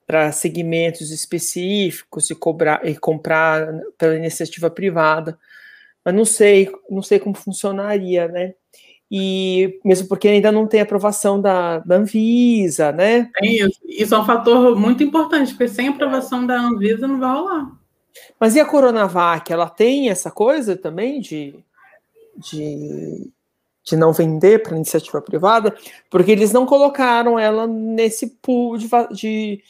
para 0.08 0.32
segmentos 0.32 1.10
específicos 1.10 2.30
e, 2.30 2.34
cobrar, 2.34 2.80
e 2.88 2.96
comprar 2.96 3.68
pela 3.98 4.16
iniciativa 4.16 4.70
privada. 4.70 5.38
Mas 6.02 6.14
não 6.14 6.24
sei, 6.24 6.72
não 6.88 7.02
sei 7.02 7.18
como 7.18 7.36
funcionaria, 7.36 8.26
né? 8.26 8.54
E 9.10 9.78
mesmo 9.84 10.08
porque 10.08 10.26
ainda 10.26 10.50
não 10.50 10.66
tem 10.66 10.80
aprovação 10.80 11.38
da, 11.38 11.80
da 11.80 11.96
Anvisa, 11.96 12.90
né? 12.90 13.30
É 13.42 13.46
isso. 13.46 13.80
Isso 13.84 14.14
é 14.14 14.18
um 14.18 14.24
fator 14.24 14.74
muito 14.74 15.02
importante, 15.02 15.52
porque 15.52 15.68
sem 15.68 15.88
aprovação 15.88 16.46
da 16.46 16.58
Anvisa 16.58 17.06
não 17.06 17.20
vai 17.20 17.30
rolar. 17.30 17.70
Mas 18.40 18.56
e 18.56 18.60
a 18.60 18.64
Coronavac? 18.64 19.52
Ela 19.52 19.68
tem 19.68 20.08
essa 20.08 20.30
coisa 20.30 20.74
também 20.74 21.20
de, 21.20 21.54
de, 22.50 23.30
de 23.84 23.94
não 23.94 24.14
vender 24.14 24.62
para 24.62 24.74
iniciativa 24.76 25.20
privada? 25.20 25.76
Porque 26.08 26.30
eles 26.30 26.50
não 26.50 26.64
colocaram 26.64 27.38
ela 27.38 27.66
nesse 27.66 28.28
pool 28.40 28.78
de, 28.78 28.88
de 29.12 29.62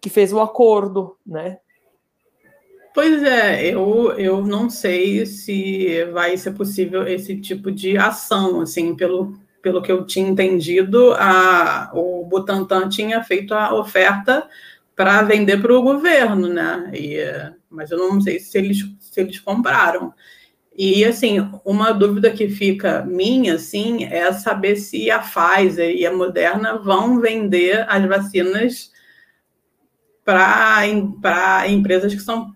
que 0.00 0.10
fez 0.10 0.32
o 0.32 0.40
acordo, 0.40 1.16
né? 1.26 1.58
Pois 2.94 3.22
é, 3.22 3.66
eu, 3.66 4.12
eu 4.12 4.44
não 4.44 4.68
sei 4.68 5.24
se 5.24 6.04
vai 6.06 6.36
ser 6.36 6.52
possível 6.52 7.06
esse 7.06 7.40
tipo 7.40 7.70
de 7.70 7.96
ação, 7.96 8.60
assim, 8.60 8.96
pelo, 8.96 9.38
pelo 9.62 9.80
que 9.80 9.92
eu 9.92 10.04
tinha 10.04 10.28
entendido, 10.28 11.12
a, 11.14 11.90
o 11.94 12.24
Butantan 12.24 12.88
tinha 12.88 13.22
feito 13.22 13.54
a 13.54 13.72
oferta 13.74 14.48
para 14.96 15.22
vender 15.22 15.62
para 15.62 15.72
o 15.72 15.82
governo, 15.82 16.48
né? 16.48 16.90
E, 16.92 17.18
mas 17.70 17.92
eu 17.92 17.98
não 17.98 18.20
sei 18.20 18.40
se 18.40 18.58
eles, 18.58 18.78
se 18.98 19.20
eles 19.20 19.38
compraram. 19.38 20.12
E, 20.76 21.04
assim, 21.04 21.48
uma 21.64 21.92
dúvida 21.92 22.30
que 22.30 22.48
fica 22.48 23.04
minha, 23.04 23.54
assim, 23.54 24.04
é 24.04 24.32
saber 24.32 24.76
se 24.76 25.10
a 25.10 25.20
Pfizer 25.20 25.94
e 25.94 26.06
a 26.06 26.12
Moderna 26.12 26.78
vão 26.78 27.20
vender 27.20 27.84
as 27.88 28.04
vacinas 28.06 28.90
para 31.20 31.68
empresas 31.68 32.14
que 32.14 32.20
são 32.20 32.54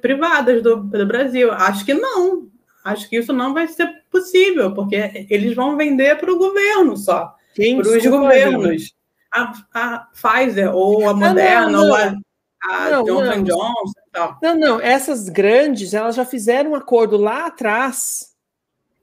privadas 0.00 0.62
do, 0.62 0.76
do 0.76 1.06
Brasil. 1.06 1.52
Acho 1.52 1.84
que 1.84 1.94
não. 1.94 2.48
Acho 2.84 3.08
que 3.08 3.18
isso 3.18 3.32
não 3.32 3.52
vai 3.52 3.68
ser 3.68 3.86
possível, 4.10 4.74
porque 4.74 5.26
eles 5.28 5.54
vão 5.54 5.76
vender 5.76 6.16
para 6.16 6.32
o 6.32 6.38
governo 6.38 6.96
só. 6.96 7.34
Para 7.54 7.88
os 7.88 8.06
governos. 8.06 8.94
A, 9.30 9.52
a, 9.74 9.98
Pfizer 10.12 10.74
ou 10.74 11.06
a 11.08 11.12
Moderna 11.12 11.70
não, 11.70 11.72
não, 11.72 11.82
não. 11.82 11.90
ou 11.90 11.96
a, 11.96 12.14
a 12.62 12.90
não, 12.90 13.04
Johnson 13.04 13.42
Johnson 13.42 14.00
e 14.06 14.10
tal. 14.10 14.38
Não, 14.42 14.54
não. 14.56 14.80
Essas 14.80 15.28
grandes, 15.28 15.92
elas 15.92 16.16
já 16.16 16.24
fizeram 16.24 16.70
um 16.70 16.74
acordo 16.74 17.18
lá 17.18 17.46
atrás 17.46 18.34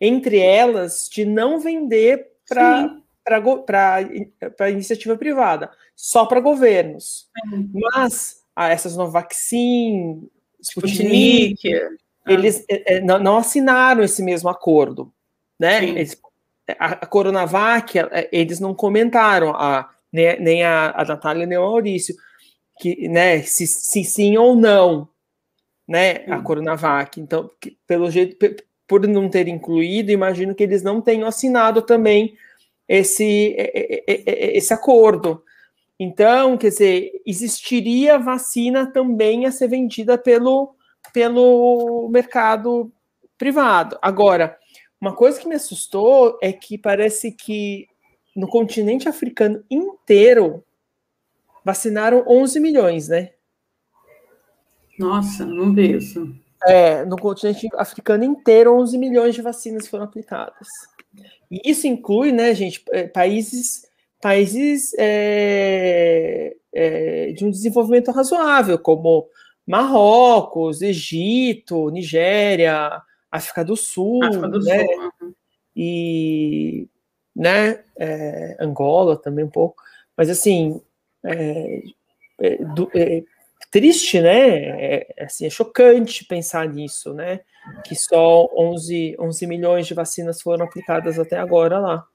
entre 0.01 0.39
elas 0.39 1.07
de 1.09 1.25
não 1.25 1.59
vender 1.59 2.27
para 2.47 2.97
para 3.25 4.69
iniciativa 4.69 5.17
privada, 5.17 5.71
só 5.95 6.25
para 6.25 6.39
governos. 6.39 7.27
Uhum. 7.51 7.69
Mas 7.73 8.43
ah, 8.55 8.69
essas 8.69 8.95
Novaxin, 8.95 10.29
Sputnik, 10.61 11.67
Sputnik 11.67 11.73
ah. 11.73 12.31
eles 12.31 12.65
é, 12.67 13.01
não, 13.01 13.19
não, 13.19 13.37
assinaram 13.37 14.03
esse 14.03 14.23
mesmo 14.23 14.49
acordo. 14.49 15.11
Né? 15.59 15.83
Eles, 15.83 16.21
a, 16.79 16.85
a, 16.85 17.05
Coronavac, 17.05 17.93
eles 18.31 18.59
não 18.59 18.73
comentaram, 18.73 19.51
a, 19.55 19.89
nem, 20.11 20.39
nem 20.39 20.63
a, 20.63 20.91
a 20.91 21.05
Natália 21.05 21.45
nem 21.45 21.57
o 21.57 21.61
Maurício, 21.61 22.15
que, 22.79 23.07
né, 23.07 23.41
se, 23.41 23.65
se 23.67 24.03
sim 24.03 24.37
ou 24.37 24.55
não, 24.55 25.07
né, 25.87 26.25
a 26.27 26.41
Coronavac. 26.41 27.19
Então, 27.19 27.49
que, 27.61 27.77
pelo 27.87 28.09
jeito, 28.11 28.37
por 28.87 29.07
não 29.07 29.29
ter 29.29 29.47
incluído, 29.47 30.11
imagino 30.11 30.53
que 30.53 30.63
eles 30.63 30.83
não 30.83 31.01
tenham 31.01 31.27
assinado 31.27 31.81
também 31.81 32.35
esse, 32.87 33.55
esse 34.07 34.73
acordo. 34.73 35.43
Então, 35.99 36.57
quer 36.57 36.69
dizer, 36.69 37.11
existiria 37.25 38.19
vacina 38.19 38.85
também 38.85 39.45
a 39.45 39.51
ser 39.51 39.69
vendida 39.69 40.17
pelo, 40.17 40.75
pelo 41.13 42.09
mercado 42.11 42.91
privado. 43.37 43.97
Agora, 44.01 44.57
uma 44.99 45.15
coisa 45.15 45.39
que 45.39 45.47
me 45.47 45.55
assustou 45.55 46.37
é 46.41 46.51
que 46.51 46.77
parece 46.77 47.31
que 47.31 47.87
no 48.35 48.47
continente 48.47 49.07
africano 49.07 49.63
inteiro 49.69 50.63
vacinaram 51.63 52.25
11 52.27 52.59
milhões, 52.59 53.07
né? 53.07 53.31
Nossa, 54.99 55.45
não 55.45 55.73
vi 55.73 55.97
isso. 55.97 56.33
É, 56.65 57.05
no 57.05 57.17
continente 57.17 57.67
africano 57.75 58.23
inteiro, 58.23 58.73
11 58.79 58.97
milhões 58.97 59.35
de 59.35 59.41
vacinas 59.41 59.87
foram 59.87 60.05
aplicadas. 60.05 60.67
E 61.49 61.61
isso 61.63 61.87
inclui, 61.87 62.31
né, 62.31 62.53
gente, 62.53 62.83
é, 62.91 63.07
países, 63.07 63.87
países 64.25 64.91
é, 64.97 66.55
é, 66.73 67.31
de 67.33 67.45
um 67.45 67.51
desenvolvimento 67.51 68.09
razoável, 68.09 68.79
como 68.79 69.29
Marrocos, 69.67 70.81
Egito, 70.81 71.91
Nigéria, 71.91 73.03
África 73.29 73.63
do 73.63 73.75
Sul, 73.75 74.23
África 74.23 74.49
do 74.49 74.59
né? 74.61 74.83
Sul. 74.87 75.35
E 75.75 76.87
né, 77.35 77.83
é, 77.95 78.57
Angola 78.59 79.15
também 79.15 79.45
um 79.45 79.49
pouco, 79.49 79.83
mas 80.17 80.27
assim, 80.27 80.81
é, 81.23 81.83
do, 82.73 82.89
triste, 83.69 84.19
né? 84.19 84.95
É, 84.95 85.23
assim, 85.23 85.45
é 85.45 85.51
chocante 85.51 86.25
pensar 86.25 86.67
nisso, 86.67 87.13
né? 87.13 87.41
Que 87.83 87.95
só 87.95 88.49
11, 88.57 89.17
11 89.19 89.45
milhões 89.45 89.85
de 89.85 89.93
vacinas 89.93 90.41
foram 90.41 90.65
aplicadas 90.65 91.19
até 91.19 91.37
agora 91.37 91.77
lá. 91.77 92.07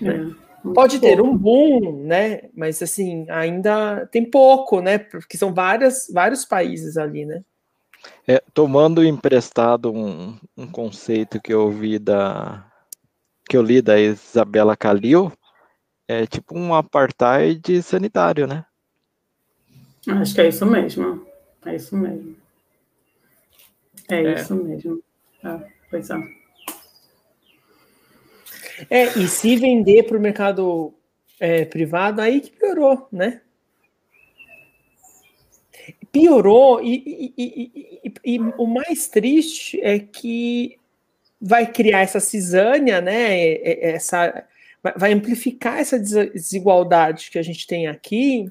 Né? 0.00 0.34
É, 0.36 0.49
Pode 0.74 1.00
ter 1.00 1.20
um 1.20 1.36
boom, 1.36 2.04
né? 2.04 2.42
Mas 2.54 2.82
assim, 2.82 3.26
ainda 3.30 4.06
tem 4.06 4.28
pouco, 4.28 4.80
né? 4.80 4.98
Porque 4.98 5.38
são 5.38 5.54
várias, 5.54 6.06
vários 6.12 6.44
países 6.44 6.96
ali, 6.96 7.24
né? 7.24 7.42
É, 8.26 8.42
tomando 8.52 9.04
emprestado 9.04 9.92
um, 9.92 10.36
um 10.56 10.66
conceito 10.66 11.40
que 11.40 11.52
eu 11.52 11.62
ouvi 11.62 11.98
da 11.98 12.66
que 13.48 13.56
eu 13.56 13.62
li 13.62 13.82
da 13.82 13.98
Isabela 13.98 14.76
Calil, 14.76 15.32
é 16.06 16.24
tipo 16.24 16.56
um 16.56 16.72
apartheid 16.72 17.82
sanitário, 17.82 18.46
né? 18.46 18.64
Acho 20.06 20.34
que 20.34 20.40
é 20.40 20.48
isso 20.48 20.64
mesmo. 20.64 21.26
É 21.66 21.74
isso 21.74 21.96
mesmo. 21.96 22.36
É, 24.08 24.22
é. 24.22 24.34
isso 24.34 24.54
mesmo. 24.54 25.02
É, 25.44 25.68
pois 25.90 26.08
é. 26.10 26.39
É, 28.88 29.04
e 29.18 29.28
se 29.28 29.56
vender 29.56 30.04
para 30.04 30.16
o 30.16 30.20
mercado 30.20 30.94
é, 31.38 31.64
privado, 31.64 32.20
aí 32.20 32.40
que 32.40 32.50
piorou, 32.50 33.08
né? 33.10 33.40
Piorou, 36.12 36.82
e, 36.82 37.32
e, 37.36 38.02
e, 38.04 38.14
e, 38.34 38.38
o 38.58 38.66
mais 38.66 39.08
triste 39.08 39.80
é 39.80 39.98
que 39.98 40.76
vai 41.40 41.70
criar 41.70 42.00
essa 42.00 42.20
cisânia, 42.20 43.00
né? 43.00 43.54
Essa, 43.64 44.44
vai 44.96 45.12
amplificar 45.12 45.78
essa 45.78 45.98
desigualdade 45.98 47.30
que 47.30 47.38
a 47.38 47.42
gente 47.42 47.66
tem 47.66 47.86
aqui 47.86 48.50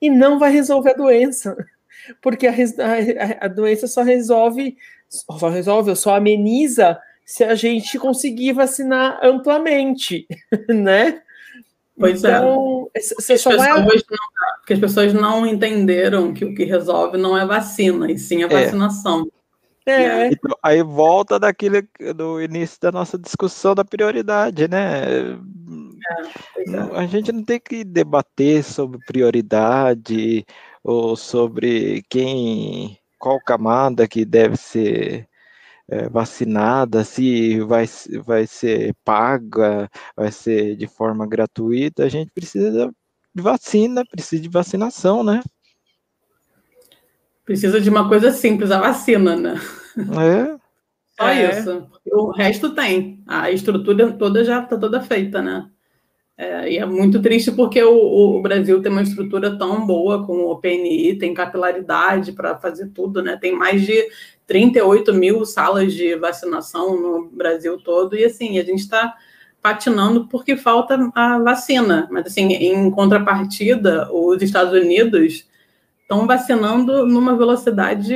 e 0.00 0.10
não 0.10 0.38
vai 0.38 0.52
resolver 0.52 0.90
a 0.90 0.96
doença, 0.96 1.56
porque 2.22 2.46
a, 2.46 2.52
a, 2.52 3.46
a 3.46 3.48
doença 3.48 3.86
só 3.86 4.02
resolve, 4.02 4.76
só 5.08 5.48
resolve, 5.48 5.96
só 5.96 6.14
ameniza 6.14 7.00
se 7.28 7.44
a 7.44 7.54
gente 7.54 7.98
conseguir 7.98 8.54
vacinar 8.54 9.20
amplamente, 9.22 10.26
né? 10.66 11.20
Pois 11.94 12.24
é. 12.24 12.30
então, 12.30 12.88
é. 12.94 13.00
Você 13.00 13.36
só 13.36 13.54
vai... 13.54 13.68
não, 13.68 13.86
porque 14.60 14.72
as 14.72 14.78
pessoas 14.78 15.12
não 15.12 15.46
entenderam 15.46 16.32
que 16.32 16.42
o 16.42 16.54
que 16.54 16.64
resolve 16.64 17.18
não 17.18 17.36
é 17.36 17.44
vacina, 17.44 18.10
e 18.10 18.16
sim 18.16 18.42
a 18.42 18.46
é. 18.46 18.64
vacinação. 18.64 19.30
É. 19.84 19.92
é. 19.92 20.26
Então, 20.28 20.56
aí 20.62 20.82
volta 20.82 21.38
daquele 21.38 21.86
do 22.16 22.40
início 22.40 22.80
da 22.80 22.90
nossa 22.90 23.18
discussão 23.18 23.74
da 23.74 23.84
prioridade, 23.84 24.66
né? 24.66 25.02
É, 25.04 25.36
é. 26.66 26.98
A 26.98 27.06
gente 27.06 27.30
não 27.30 27.44
tem 27.44 27.60
que 27.60 27.84
debater 27.84 28.64
sobre 28.64 28.98
prioridade 29.04 30.46
ou 30.82 31.14
sobre 31.14 32.02
quem, 32.08 32.98
qual 33.18 33.38
camada 33.44 34.08
que 34.08 34.24
deve 34.24 34.56
ser 34.56 35.27
é, 35.88 36.08
vacinada, 36.08 37.02
se 37.04 37.60
vai, 37.60 37.86
vai 38.24 38.46
ser 38.46 38.94
paga, 39.04 39.88
vai 40.14 40.30
ser 40.30 40.76
de 40.76 40.86
forma 40.86 41.26
gratuita, 41.26 42.04
a 42.04 42.08
gente 42.08 42.30
precisa 42.30 42.92
de 43.34 43.42
vacina, 43.42 44.04
precisa 44.04 44.42
de 44.42 44.48
vacinação, 44.48 45.22
né? 45.22 45.40
Precisa 47.44 47.80
de 47.80 47.88
uma 47.88 48.06
coisa 48.08 48.30
simples, 48.30 48.70
a 48.70 48.78
vacina, 48.78 49.34
né? 49.34 49.54
É. 49.96 50.58
Só 51.16 51.28
é. 51.28 51.58
isso. 51.58 51.88
O 52.12 52.30
resto 52.30 52.74
tem. 52.74 53.22
A 53.26 53.50
estrutura 53.50 54.12
toda 54.12 54.44
já 54.44 54.62
está 54.62 54.76
toda 54.76 55.00
feita, 55.00 55.40
né? 55.40 55.70
É, 56.40 56.70
e 56.70 56.78
é 56.78 56.86
muito 56.86 57.20
triste 57.20 57.50
porque 57.50 57.82
o, 57.82 58.36
o, 58.36 58.40
Brasil 58.40 58.80
tem 58.80 58.92
uma 58.92 59.02
estrutura 59.02 59.58
tão 59.58 59.84
boa 59.84 60.24
com 60.24 60.44
o 60.44 60.56
PNI, 60.56 61.18
tem 61.18 61.34
capilaridade 61.34 62.30
para 62.30 62.56
fazer 62.56 62.90
tudo, 62.90 63.20
né? 63.20 63.36
Tem 63.36 63.56
mais 63.56 63.82
de 63.82 64.08
38 64.46 65.12
mil 65.12 65.44
salas 65.44 65.92
de 65.92 66.14
vacinação 66.14 66.96
no 66.96 67.28
Brasil 67.28 67.76
todo, 67.78 68.14
e 68.16 68.24
assim, 68.24 68.56
a 68.56 68.62
gente 68.62 68.78
está 68.78 69.16
patinando 69.60 70.28
porque 70.28 70.56
falta 70.56 71.10
a 71.12 71.40
vacina. 71.40 72.08
Mas 72.08 72.26
assim, 72.26 72.52
em 72.52 72.88
contrapartida, 72.92 74.08
os 74.12 74.40
Estados 74.40 74.72
Unidos 74.72 75.44
estão 76.02 76.24
vacinando 76.24 77.04
numa 77.04 77.36
velocidade 77.36 78.14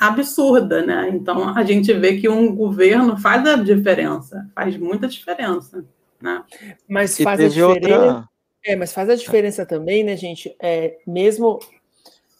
absurda, 0.00 0.80
né? 0.80 1.10
Então 1.12 1.54
a 1.54 1.62
gente 1.64 1.92
vê 1.92 2.16
que 2.16 2.30
um 2.30 2.56
governo 2.56 3.18
faz 3.18 3.46
a 3.46 3.56
diferença, 3.56 4.48
faz 4.54 4.74
muita 4.78 5.06
diferença. 5.06 5.84
Né? 6.22 6.44
Mas 6.88 7.18
faz 7.18 7.40
a 7.40 7.48
diferença. 7.48 8.02
Outra... 8.04 8.28
É, 8.64 8.76
mas 8.76 8.92
faz 8.92 9.08
a 9.08 9.16
diferença 9.16 9.66
também, 9.66 10.04
né, 10.04 10.16
gente? 10.16 10.54
É, 10.60 10.98
mesmo, 11.06 11.58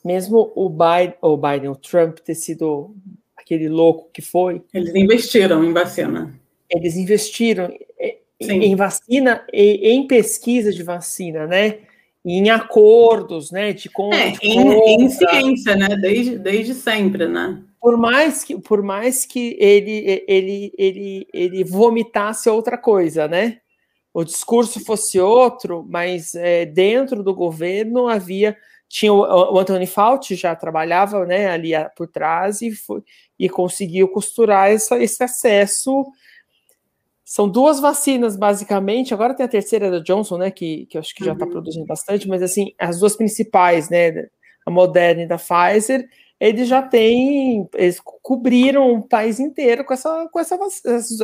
mesmo 0.04 0.52
o 0.54 0.68
Biden, 0.68 1.14
o 1.20 1.36
Biden, 1.36 1.68
o 1.70 1.76
Trump 1.76 2.18
ter 2.18 2.34
sido 2.34 2.94
aquele 3.36 3.68
louco 3.68 4.08
que 4.12 4.22
foi. 4.22 4.62
Eles 4.72 4.94
investiram 4.94 5.64
em 5.64 5.72
vacina. 5.72 6.32
Eles 6.70 6.96
investiram 6.96 7.70
em, 8.40 8.64
em 8.64 8.76
vacina 8.76 9.44
e 9.52 9.90
em 9.90 10.06
pesquisa 10.06 10.72
de 10.72 10.82
vacina, 10.82 11.46
né? 11.46 11.78
em 12.24 12.50
acordos, 12.50 13.50
né, 13.50 13.72
de, 13.72 13.88
com, 13.88 14.12
é, 14.14 14.30
de 14.30 14.38
em, 14.42 15.04
em, 15.04 15.08
ciência, 15.08 15.74
né, 15.74 15.88
desde, 15.96 16.38
desde 16.38 16.74
sempre, 16.74 17.26
né. 17.26 17.60
Por 17.80 17.96
mais 17.98 18.44
que, 18.44 18.60
por 18.60 18.80
mais 18.80 19.26
que 19.26 19.56
ele, 19.58 20.24
ele, 20.28 20.72
ele, 20.78 21.26
ele 21.34 21.64
vomitasse 21.64 22.48
outra 22.48 22.78
coisa, 22.78 23.26
né, 23.26 23.58
o 24.14 24.24
discurso 24.24 24.84
fosse 24.84 25.18
outro, 25.18 25.86
mas 25.88 26.34
é, 26.34 26.66
dentro 26.66 27.22
do 27.22 27.34
governo 27.34 28.08
havia 28.08 28.56
tinha 28.92 29.10
o, 29.10 29.20
o 29.20 29.58
Anthony 29.58 29.86
Fauci 29.86 30.34
já 30.34 30.54
trabalhava 30.54 31.24
né, 31.24 31.48
ali 31.48 31.70
por 31.96 32.06
trás 32.06 32.60
e, 32.60 32.72
foi, 32.72 33.02
e 33.38 33.48
conseguiu 33.48 34.06
costurar 34.08 34.70
essa, 34.70 35.02
esse 35.02 35.24
acesso. 35.24 36.04
São 37.24 37.48
duas 37.48 37.80
vacinas, 37.80 38.36
basicamente. 38.36 39.14
Agora 39.14 39.32
tem 39.32 39.46
a 39.46 39.48
terceira 39.48 39.90
da 39.90 39.98
Johnson, 40.00 40.36
né? 40.36 40.50
Que, 40.50 40.84
que 40.84 40.98
eu 40.98 41.00
acho 41.00 41.14
que 41.14 41.24
já 41.24 41.32
está 41.32 41.46
uhum. 41.46 41.50
produzindo 41.52 41.86
bastante, 41.86 42.28
mas 42.28 42.42
assim, 42.42 42.74
as 42.78 43.00
duas 43.00 43.16
principais, 43.16 43.88
né? 43.88 44.28
A 44.66 44.70
Moderna 44.70 45.22
e 45.22 45.26
da 45.26 45.38
Pfizer, 45.38 46.06
eles 46.38 46.68
já 46.68 46.82
têm, 46.82 47.66
eles 47.74 47.98
cobriram 47.98 48.92
o 48.92 49.08
país 49.08 49.40
inteiro 49.40 49.86
com, 49.86 49.94
essa, 49.94 50.28
com 50.30 50.38
essa, 50.38 50.58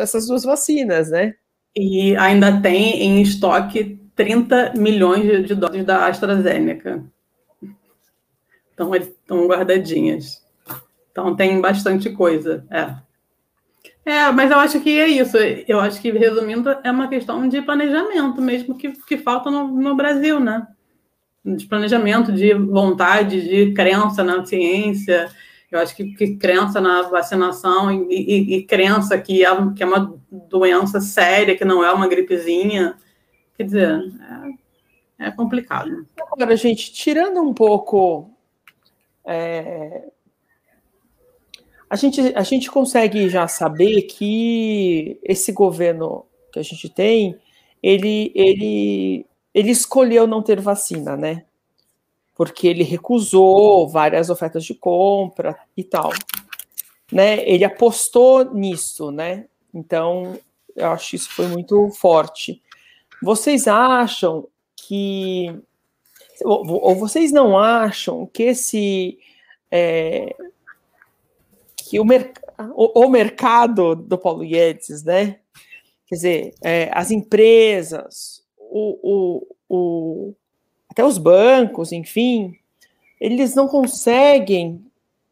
essas 0.00 0.26
duas 0.26 0.42
vacinas, 0.42 1.10
né? 1.10 1.34
E 1.80 2.16
ainda 2.16 2.60
tem 2.60 3.04
em 3.04 3.22
estoque 3.22 4.00
30 4.16 4.72
milhões 4.76 5.46
de 5.46 5.54
doses 5.54 5.84
da 5.84 6.08
AstraZeneca. 6.08 7.04
Então, 8.74 8.92
estão 8.96 9.46
guardadinhas. 9.46 10.44
Então, 11.12 11.36
tem 11.36 11.60
bastante 11.60 12.10
coisa. 12.10 12.66
É. 12.68 12.96
É, 14.04 14.32
mas 14.32 14.50
eu 14.50 14.58
acho 14.58 14.80
que 14.80 14.98
é 14.98 15.06
isso. 15.06 15.36
Eu 15.68 15.78
acho 15.78 16.02
que, 16.02 16.10
resumindo, 16.10 16.68
é 16.82 16.90
uma 16.90 17.06
questão 17.06 17.48
de 17.48 17.62
planejamento 17.62 18.42
mesmo 18.42 18.76
que, 18.76 18.90
que 19.06 19.16
falta 19.16 19.48
no, 19.48 19.68
no 19.68 19.94
Brasil, 19.94 20.40
né? 20.40 20.66
De 21.44 21.64
planejamento, 21.64 22.32
de 22.32 22.54
vontade, 22.54 23.48
de 23.48 23.72
crença 23.72 24.24
na 24.24 24.44
ciência, 24.44 25.30
eu 25.70 25.78
acho 25.80 25.94
que, 25.94 26.14
que 26.14 26.36
crença 26.36 26.80
na 26.80 27.02
vacinação 27.02 27.92
e, 27.92 28.14
e, 28.14 28.56
e 28.56 28.62
crença 28.62 29.18
que 29.18 29.44
é, 29.44 29.48
que 29.76 29.82
é 29.82 29.86
uma 29.86 30.18
doença 30.30 31.00
séria, 31.00 31.56
que 31.56 31.64
não 31.64 31.84
é 31.84 31.92
uma 31.92 32.08
gripezinha. 32.08 32.96
Quer 33.54 33.64
dizer, 33.64 34.00
é, 35.18 35.26
é 35.26 35.30
complicado. 35.30 36.06
Agora, 36.32 36.56
gente, 36.56 36.92
tirando 36.92 37.40
um 37.42 37.52
pouco. 37.52 38.30
É, 39.26 40.04
a, 41.90 41.96
gente, 41.96 42.20
a 42.34 42.42
gente 42.42 42.70
consegue 42.70 43.28
já 43.28 43.46
saber 43.46 44.02
que 44.02 45.20
esse 45.22 45.52
governo 45.52 46.24
que 46.50 46.58
a 46.58 46.62
gente 46.62 46.88
tem, 46.88 47.38
ele, 47.82 48.32
ele, 48.34 49.26
ele 49.52 49.70
escolheu 49.70 50.26
não 50.26 50.42
ter 50.42 50.60
vacina, 50.60 51.14
né? 51.14 51.44
Porque 52.38 52.68
ele 52.68 52.84
recusou 52.84 53.88
várias 53.88 54.30
ofertas 54.30 54.64
de 54.64 54.72
compra 54.72 55.58
e 55.76 55.82
tal. 55.82 56.12
Né? 57.10 57.42
Ele 57.44 57.64
apostou 57.64 58.54
nisso, 58.54 59.10
né? 59.10 59.46
Então, 59.74 60.38
eu 60.76 60.86
acho 60.92 61.10
que 61.10 61.16
isso 61.16 61.30
foi 61.30 61.48
muito 61.48 61.90
forte. 61.90 62.62
Vocês 63.20 63.66
acham 63.66 64.46
que 64.76 65.52
ou, 66.44 66.94
vocês 66.94 67.32
não 67.32 67.58
acham 67.58 68.24
que 68.24 68.44
esse 68.44 69.18
é, 69.68 70.32
que 71.76 71.98
o, 71.98 72.04
mer 72.04 72.32
o, 72.76 73.04
o, 73.04 73.10
mercado 73.10 73.96
do 73.96 74.16
Paulo 74.16 74.46
Guedes, 74.46 75.02
né? 75.02 75.40
Quer 76.06 76.14
dizer, 76.14 76.54
é, 76.62 76.88
as 76.92 77.10
empresas, 77.10 78.44
o, 78.56 78.98
o, 79.02 79.56
o, 79.68 80.34
até 80.98 81.04
os 81.04 81.16
bancos, 81.16 81.92
enfim, 81.92 82.58
eles 83.20 83.54
não 83.54 83.68
conseguem, 83.68 84.84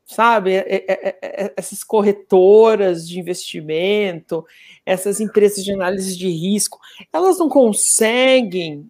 sabe, 0.04 0.52
é, 0.54 0.84
é, 0.86 1.16
é, 1.20 1.54
essas 1.56 1.82
corretoras 1.82 3.08
de 3.08 3.18
investimento, 3.18 4.46
essas 4.84 5.20
empresas 5.20 5.64
de 5.64 5.72
análise 5.72 6.16
de 6.16 6.28
risco, 6.28 6.78
elas 7.12 7.38
não 7.38 7.48
conseguem 7.48 8.88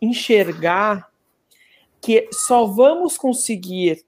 enxergar 0.00 1.10
que 2.00 2.28
só 2.30 2.66
vamos 2.66 3.18
conseguir 3.18 4.04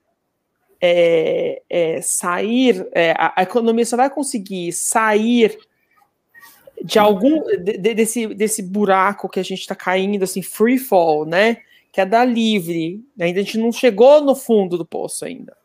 é, 0.80 1.62
é, 1.68 2.00
sair, 2.00 2.86
é, 2.92 3.12
a, 3.18 3.42
economia 3.42 3.84
só 3.84 3.96
vai 3.96 4.08
conseguir 4.08 4.70
sair 4.70 5.58
de 6.80 6.96
algum 6.96 7.42
de, 7.42 7.76
desse, 7.92 8.28
desse 8.28 8.62
buraco 8.62 9.28
que 9.28 9.40
a 9.40 9.44
gente 9.44 9.62
está 9.62 9.74
caindo, 9.74 10.22
assim, 10.22 10.42
free 10.42 10.78
fall, 10.78 11.24
né? 11.24 11.56
Que 11.94 12.00
é 12.00 12.06
da 12.06 12.24
livre. 12.24 13.02
Ainda 13.18 13.40
a 13.40 13.42
gente 13.42 13.56
não 13.56 13.72
chegou 13.72 14.20
no 14.20 14.34
fundo 14.34 14.76
do 14.76 14.84
poço 14.84 15.24
ainda. 15.24 15.56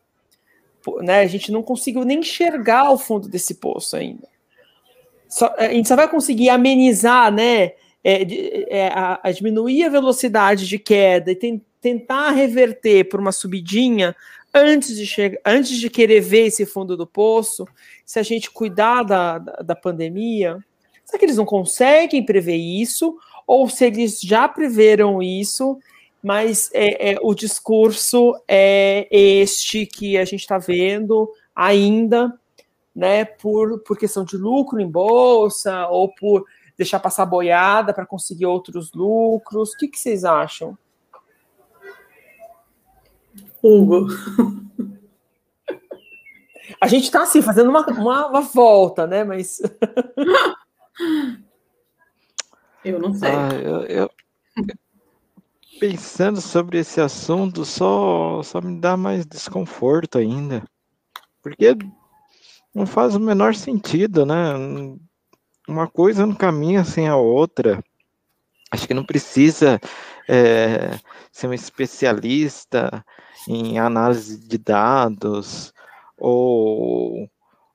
Né? 1.01 1.21
A 1.21 1.27
gente 1.27 1.51
não 1.51 1.63
conseguiu 1.63 2.05
nem 2.05 2.19
enxergar 2.19 2.91
o 2.91 2.97
fundo 2.97 3.27
desse 3.27 3.55
poço 3.55 3.97
ainda. 3.97 4.27
Só, 5.27 5.53
a 5.57 5.69
gente 5.69 5.87
só 5.87 5.95
vai 5.95 6.07
conseguir 6.07 6.49
amenizar, 6.49 7.31
né? 7.31 7.73
É, 8.01 8.21
é, 8.69 8.87
a, 8.87 9.19
a, 9.23 9.31
diminuir 9.31 9.83
a 9.83 9.89
velocidade 9.89 10.65
de 10.65 10.79
queda 10.79 11.31
e 11.31 11.35
tem, 11.35 11.61
tentar 11.81 12.31
reverter 12.31 13.09
por 13.09 13.19
uma 13.19 13.33
subidinha 13.33 14.15
antes 14.53 14.95
de 14.95 15.05
chegar, 15.05 15.37
antes 15.45 15.77
de 15.77 15.89
querer 15.89 16.21
ver 16.21 16.47
esse 16.47 16.65
fundo 16.65 16.95
do 16.95 17.05
poço, 17.05 17.67
se 18.05 18.17
a 18.17 18.23
gente 18.23 18.49
cuidar 18.49 19.03
da, 19.03 19.37
da, 19.37 19.53
da 19.57 19.75
pandemia, 19.75 20.63
será 21.03 21.19
que 21.19 21.25
eles 21.25 21.37
não 21.37 21.45
conseguem 21.45 22.25
prever 22.25 22.55
isso? 22.55 23.17
Ou 23.45 23.67
se 23.67 23.85
eles 23.85 24.21
já 24.21 24.47
preveram 24.47 25.21
isso, 25.21 25.77
mas 26.21 26.69
é, 26.73 27.13
é 27.13 27.17
o 27.21 27.33
discurso 27.33 28.33
é 28.47 29.07
este 29.11 29.85
que 29.85 30.17
a 30.17 30.25
gente 30.25 30.41
está 30.41 30.57
vendo 30.57 31.31
ainda, 31.55 32.33
né, 32.95 33.25
por, 33.25 33.79
por 33.79 33.97
questão 33.97 34.23
de 34.23 34.37
lucro 34.37 34.79
em 34.79 34.89
bolsa 34.89 35.87
ou 35.87 36.13
por 36.13 36.45
deixar 36.77 36.99
passar 36.99 37.25
boiada 37.25 37.93
para 37.93 38.05
conseguir 38.05 38.45
outros 38.45 38.93
lucros? 38.93 39.73
O 39.73 39.77
que, 39.77 39.87
que 39.87 39.99
vocês 39.99 40.23
acham? 40.23 40.77
Hugo. 43.61 44.07
A 46.81 46.87
gente 46.87 47.03
está 47.03 47.23
assim, 47.23 47.41
fazendo 47.41 47.69
uma, 47.69 47.85
uma, 47.87 48.27
uma, 48.27 48.41
volta, 48.41 49.05
né? 49.05 49.25
Mas. 49.25 49.61
eu 52.85 52.99
não 52.99 53.13
sei. 53.13 53.29
Ah, 53.29 53.49
eu, 53.53 53.81
eu, 53.83 54.09
pensando 55.79 56.41
sobre 56.41 56.79
esse 56.79 56.99
assunto, 56.99 57.63
só, 57.63 58.43
só 58.43 58.61
me 58.61 58.79
dá 58.79 58.97
mais 58.97 59.25
desconforto 59.25 60.17
ainda. 60.17 60.63
Porque 61.41 61.75
não 62.75 62.85
faz 62.85 63.15
o 63.15 63.19
menor 63.19 63.55
sentido, 63.55 64.25
né? 64.25 64.53
uma 65.69 65.87
coisa 65.87 66.25
não 66.25 66.35
caminha 66.35 66.83
sem 66.83 67.07
a 67.07 67.15
outra. 67.15 67.83
Acho 68.71 68.87
que 68.87 68.93
não 68.93 69.05
precisa 69.05 69.79
é, 70.27 70.99
ser 71.31 71.47
um 71.47 71.53
especialista 71.53 73.05
em 73.47 73.79
análise 73.79 74.39
de 74.39 74.57
dados 74.57 75.73
ou 76.17 77.29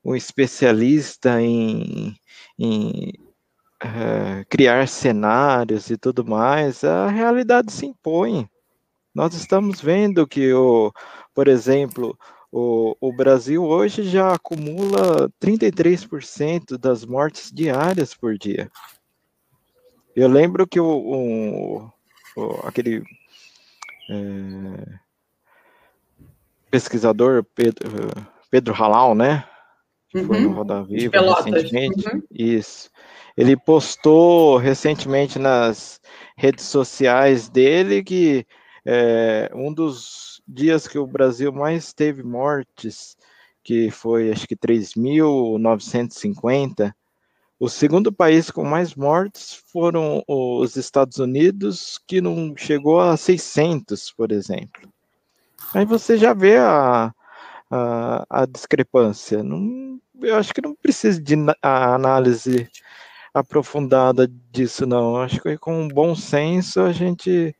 um 0.05 0.14
especialista 0.14 1.40
em, 1.40 2.14
em 2.59 3.12
é, 3.85 4.45
criar 4.49 4.89
cenários 4.89 5.91
e 5.91 5.97
tudo 5.97 6.24
mais. 6.24 6.82
A 6.82 7.09
realidade 7.09 7.72
se 7.72 7.87
impõe. 7.87 8.49
Nós 9.14 9.35
estamos 9.35 9.80
vendo 9.80 10.26
que, 10.26 10.53
o, 10.53 10.93
por 11.35 11.47
exemplo, 11.47 12.18
o, 12.51 12.97
o 13.01 13.12
Brasil 13.12 13.62
hoje 13.62 14.05
já 14.05 14.32
acumula 14.32 15.30
33% 15.41 16.78
das 16.78 17.05
mortes 17.05 17.53
diárias 17.53 18.14
por 18.14 18.39
dia. 18.39 18.70
Eu 20.16 20.28
lembro 20.28 20.66
que 20.66 20.80
o, 20.80 20.87
o, 20.87 21.93
o 22.37 22.66
aquele 22.66 23.03
é, 24.09 24.99
pesquisador 26.70 27.45
Pedro, 27.55 28.11
Pedro 28.51 28.74
Halal, 28.74 29.14
né? 29.14 29.45
Que 30.09 30.18
uhum. 30.18 30.26
foi 30.26 30.41
no. 30.41 30.53
Roda 30.53 30.85
Viva 30.85 31.18
recentemente. 31.43 32.09
Uhum. 32.09 32.22
Isso. 32.30 32.91
Ele 33.37 33.57
postou 33.57 34.57
recentemente 34.57 35.39
nas 35.39 36.01
redes 36.37 36.64
sociais 36.66 37.49
dele 37.49 38.03
que 38.03 38.45
é, 38.85 39.51
um 39.55 39.72
dos 39.72 40.43
dias 40.47 40.87
que 40.87 40.99
o 40.99 41.07
Brasil 41.07 41.51
mais 41.53 41.93
teve 41.93 42.22
mortes, 42.22 43.16
que 43.62 43.91
foi 43.91 44.30
acho 44.30 44.47
que 44.47 44.57
3.950, 44.57 46.95
o 47.59 47.68
segundo 47.68 48.12
país 48.12 48.51
com 48.51 48.64
mais 48.64 48.95
mortes 48.95 49.62
foram 49.72 50.22
os 50.28 50.76
Estados 50.76 51.18
Unidos, 51.18 51.99
que 52.07 52.20
não 52.20 52.55
chegou 52.57 53.01
a 53.01 53.16
600, 53.16 54.12
por 54.12 54.30
exemplo. 54.32 54.93
Aí 55.72 55.85
você 55.85 56.18
já 56.18 56.35
vê 56.35 56.57
a, 56.59 57.14
a, 57.70 58.24
a 58.28 58.47
discrepância. 58.47 59.43
Não, 59.43 59.99
eu 60.20 60.37
acho 60.37 60.53
que 60.53 60.61
não 60.61 60.74
precisa 60.74 61.22
de 61.22 61.37
análise 61.62 62.68
aprofundada 63.35 64.30
disso, 64.53 64.87
não. 64.87 65.16
Acho 65.16 65.41
que 65.41 65.59
com 65.59 65.89
bom 65.89 66.14
senso 66.14 66.80
a 66.80 66.93
gente 66.93 67.55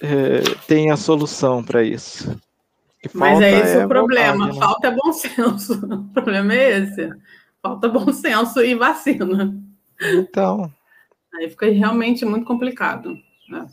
é, 0.00 0.40
tem 0.66 0.90
a 0.90 0.96
solução 0.96 1.62
para 1.62 1.82
isso. 1.82 2.40
Mas 3.12 3.38
é 3.42 3.60
esse 3.60 3.76
é 3.76 3.84
o 3.84 3.88
problema, 3.88 4.46
vontade, 4.46 4.58
né? 4.58 4.66
falta 4.66 4.90
bom 4.90 5.12
senso. 5.12 5.80
O 5.84 6.12
problema 6.14 6.54
é 6.54 6.78
esse. 6.78 7.10
Falta 7.62 7.88
bom 7.88 8.10
senso 8.12 8.62
e 8.62 8.74
vacina. 8.74 9.54
Então. 10.00 10.72
Aí 11.34 11.50
fica 11.50 11.66
realmente 11.66 12.24
muito 12.24 12.46
complicado. 12.46 13.18
Né? 13.48 13.68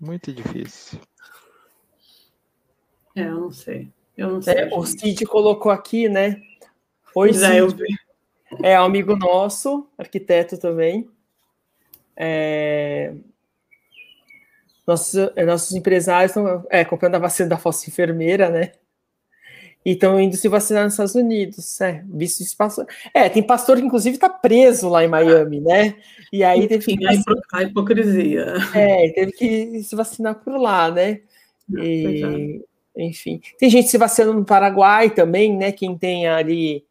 Muito 0.00 0.32
difícil. 0.32 0.98
É, 3.14 3.24
eu 3.28 3.40
não 3.40 3.50
sei. 3.50 3.90
Eu 4.16 4.32
não 4.32 4.42
sei. 4.42 4.54
É, 4.54 4.74
o 4.74 4.86
Cid 4.86 5.24
colocou 5.26 5.70
aqui, 5.70 6.08
né? 6.08 6.40
Oi, 7.14 7.32
Cid. 7.34 7.56
Eu 7.56 7.68
vi. 7.68 8.05
É 8.62 8.76
amigo 8.76 9.16
nosso, 9.16 9.88
arquiteto 9.98 10.58
também. 10.58 11.08
É, 12.16 13.12
nossos, 14.86 15.14
eh, 15.34 15.44
nossos 15.44 15.74
empresários 15.74 16.30
estão 16.30 16.64
é, 16.70 16.84
comprando 16.84 17.16
a 17.16 17.18
vacina 17.18 17.48
da 17.48 17.58
falsa 17.58 17.90
enfermeira, 17.90 18.48
né? 18.48 18.72
E 19.84 19.92
estão 19.92 20.20
indo 20.20 20.36
se 20.36 20.48
vacinar 20.48 20.84
nos 20.84 20.94
Estados 20.94 21.14
Unidos. 21.14 21.80
É, 21.80 22.02
visto 22.06 22.42
esse 22.42 22.56
pastor. 22.56 22.86
É, 23.12 23.28
tem 23.28 23.42
pastor 23.42 23.76
que, 23.76 23.84
inclusive, 23.84 24.16
está 24.16 24.28
preso 24.28 24.88
lá 24.88 25.04
em 25.04 25.08
Miami, 25.08 25.60
né? 25.60 25.96
E 26.32 26.42
aí 26.42 26.66
teve 26.66 26.96
que. 26.96 27.06
A 27.52 27.62
hipocrisia. 27.62 28.54
É, 28.74 29.08
teve 29.10 29.32
que 29.32 29.82
se 29.82 29.94
vacinar 29.94 30.36
por 30.36 30.56
lá, 30.56 30.90
né? 30.90 31.20
E, 31.78 32.64
enfim. 32.96 33.40
Tem 33.58 33.70
gente 33.70 33.88
se 33.88 33.98
vacinando 33.98 34.38
no 34.40 34.44
Paraguai 34.44 35.10
também, 35.10 35.56
né? 35.56 35.70
Quem 35.70 35.96
tem 35.96 36.26
ali 36.26 36.84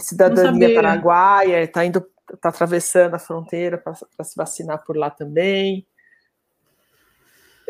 cidadania 0.00 0.74
paraguaia, 0.74 1.62
está 1.62 1.84
indo, 1.84 2.04
está 2.32 2.48
atravessando 2.48 3.14
a 3.14 3.18
fronteira 3.18 3.78
para 3.78 4.24
se 4.24 4.36
vacinar 4.36 4.84
por 4.84 4.96
lá 4.96 5.10
também. 5.10 5.86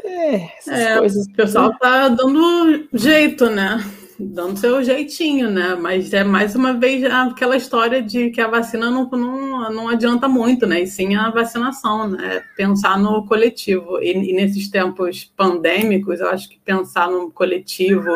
É, 0.05 0.51
é 0.69 0.99
coisas... 0.99 1.27
O 1.27 1.33
pessoal 1.33 1.77
tá 1.79 2.09
dando 2.09 2.89
jeito, 2.93 3.49
né? 3.51 3.79
Dando 4.19 4.59
seu 4.59 4.83
jeitinho, 4.83 5.51
né? 5.51 5.75
Mas 5.75 6.13
é 6.13 6.25
mais 6.25 6.55
uma 6.55 6.73
vez 6.73 7.05
aquela 7.05 7.57
história 7.57 8.03
de 8.03 8.31
que 8.31 8.41
a 8.41 8.49
vacina 8.49 8.91
não, 8.91 9.09
não, 9.11 9.71
não 9.71 9.89
adianta 9.89 10.27
muito, 10.29 10.67
né? 10.67 10.81
E 10.81 10.87
sim 10.87 11.15
a 11.15 11.31
vacinação, 11.31 12.09
né? 12.09 12.43
Pensar 12.57 12.99
no 12.99 13.27
coletivo. 13.27 14.01
E, 14.01 14.31
e 14.31 14.33
nesses 14.33 14.71
tempos 14.71 15.25
pandêmicos, 15.37 16.21
eu 16.21 16.29
acho 16.29 16.49
que 16.49 16.59
pensar 16.61 17.11
no 17.11 17.31
coletivo 17.31 18.11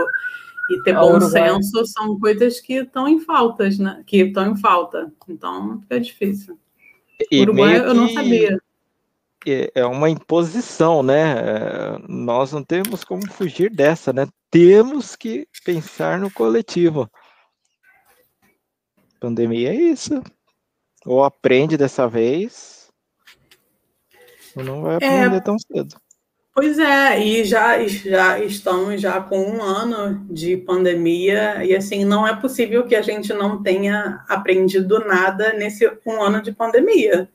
e 0.70 0.82
ter 0.82 0.90
é 0.90 0.94
bom 0.94 1.20
senso 1.20 1.84
são 1.86 2.18
coisas 2.18 2.60
que 2.60 2.74
estão 2.74 3.08
em 3.08 3.20
faltas, 3.20 3.78
né? 3.78 4.02
Que 4.06 4.22
estão 4.22 4.52
em 4.52 4.56
falta. 4.56 5.12
Então 5.28 5.80
fica 5.80 6.00
difícil. 6.00 6.58
E 7.30 7.42
Uruguai 7.42 7.78
eu 7.78 7.94
não 7.94 8.08
sabia 8.08 8.58
é 9.74 9.84
uma 9.86 10.10
imposição, 10.10 11.02
né? 11.02 11.32
É, 11.38 11.98
nós 12.08 12.52
não 12.52 12.62
temos 12.62 13.04
como 13.04 13.26
fugir 13.30 13.70
dessa, 13.70 14.12
né? 14.12 14.28
Temos 14.50 15.16
que 15.16 15.48
pensar 15.64 16.18
no 16.18 16.30
coletivo. 16.30 17.10
Pandemia 19.18 19.70
é 19.70 19.74
isso. 19.74 20.22
Ou 21.06 21.24
aprende 21.24 21.76
dessa 21.78 22.06
vez, 22.06 22.90
ou 24.54 24.62
não 24.62 24.82
vai 24.82 24.96
aprender 24.96 25.36
é, 25.36 25.40
tão 25.40 25.58
cedo. 25.58 25.96
Pois 26.52 26.78
é, 26.78 27.24
e 27.24 27.44
já, 27.44 27.86
já 27.86 28.38
estamos 28.40 29.00
já 29.00 29.20
com 29.20 29.38
um 29.38 29.62
ano 29.62 30.26
de 30.28 30.56
pandemia, 30.56 31.64
e 31.64 31.74
assim, 31.74 32.04
não 32.04 32.26
é 32.26 32.34
possível 32.34 32.86
que 32.86 32.96
a 32.96 33.02
gente 33.02 33.32
não 33.32 33.62
tenha 33.62 34.24
aprendido 34.28 34.98
nada 34.98 35.52
nesse 35.52 35.86
um 36.04 36.20
ano 36.20 36.42
de 36.42 36.52
pandemia 36.52 37.28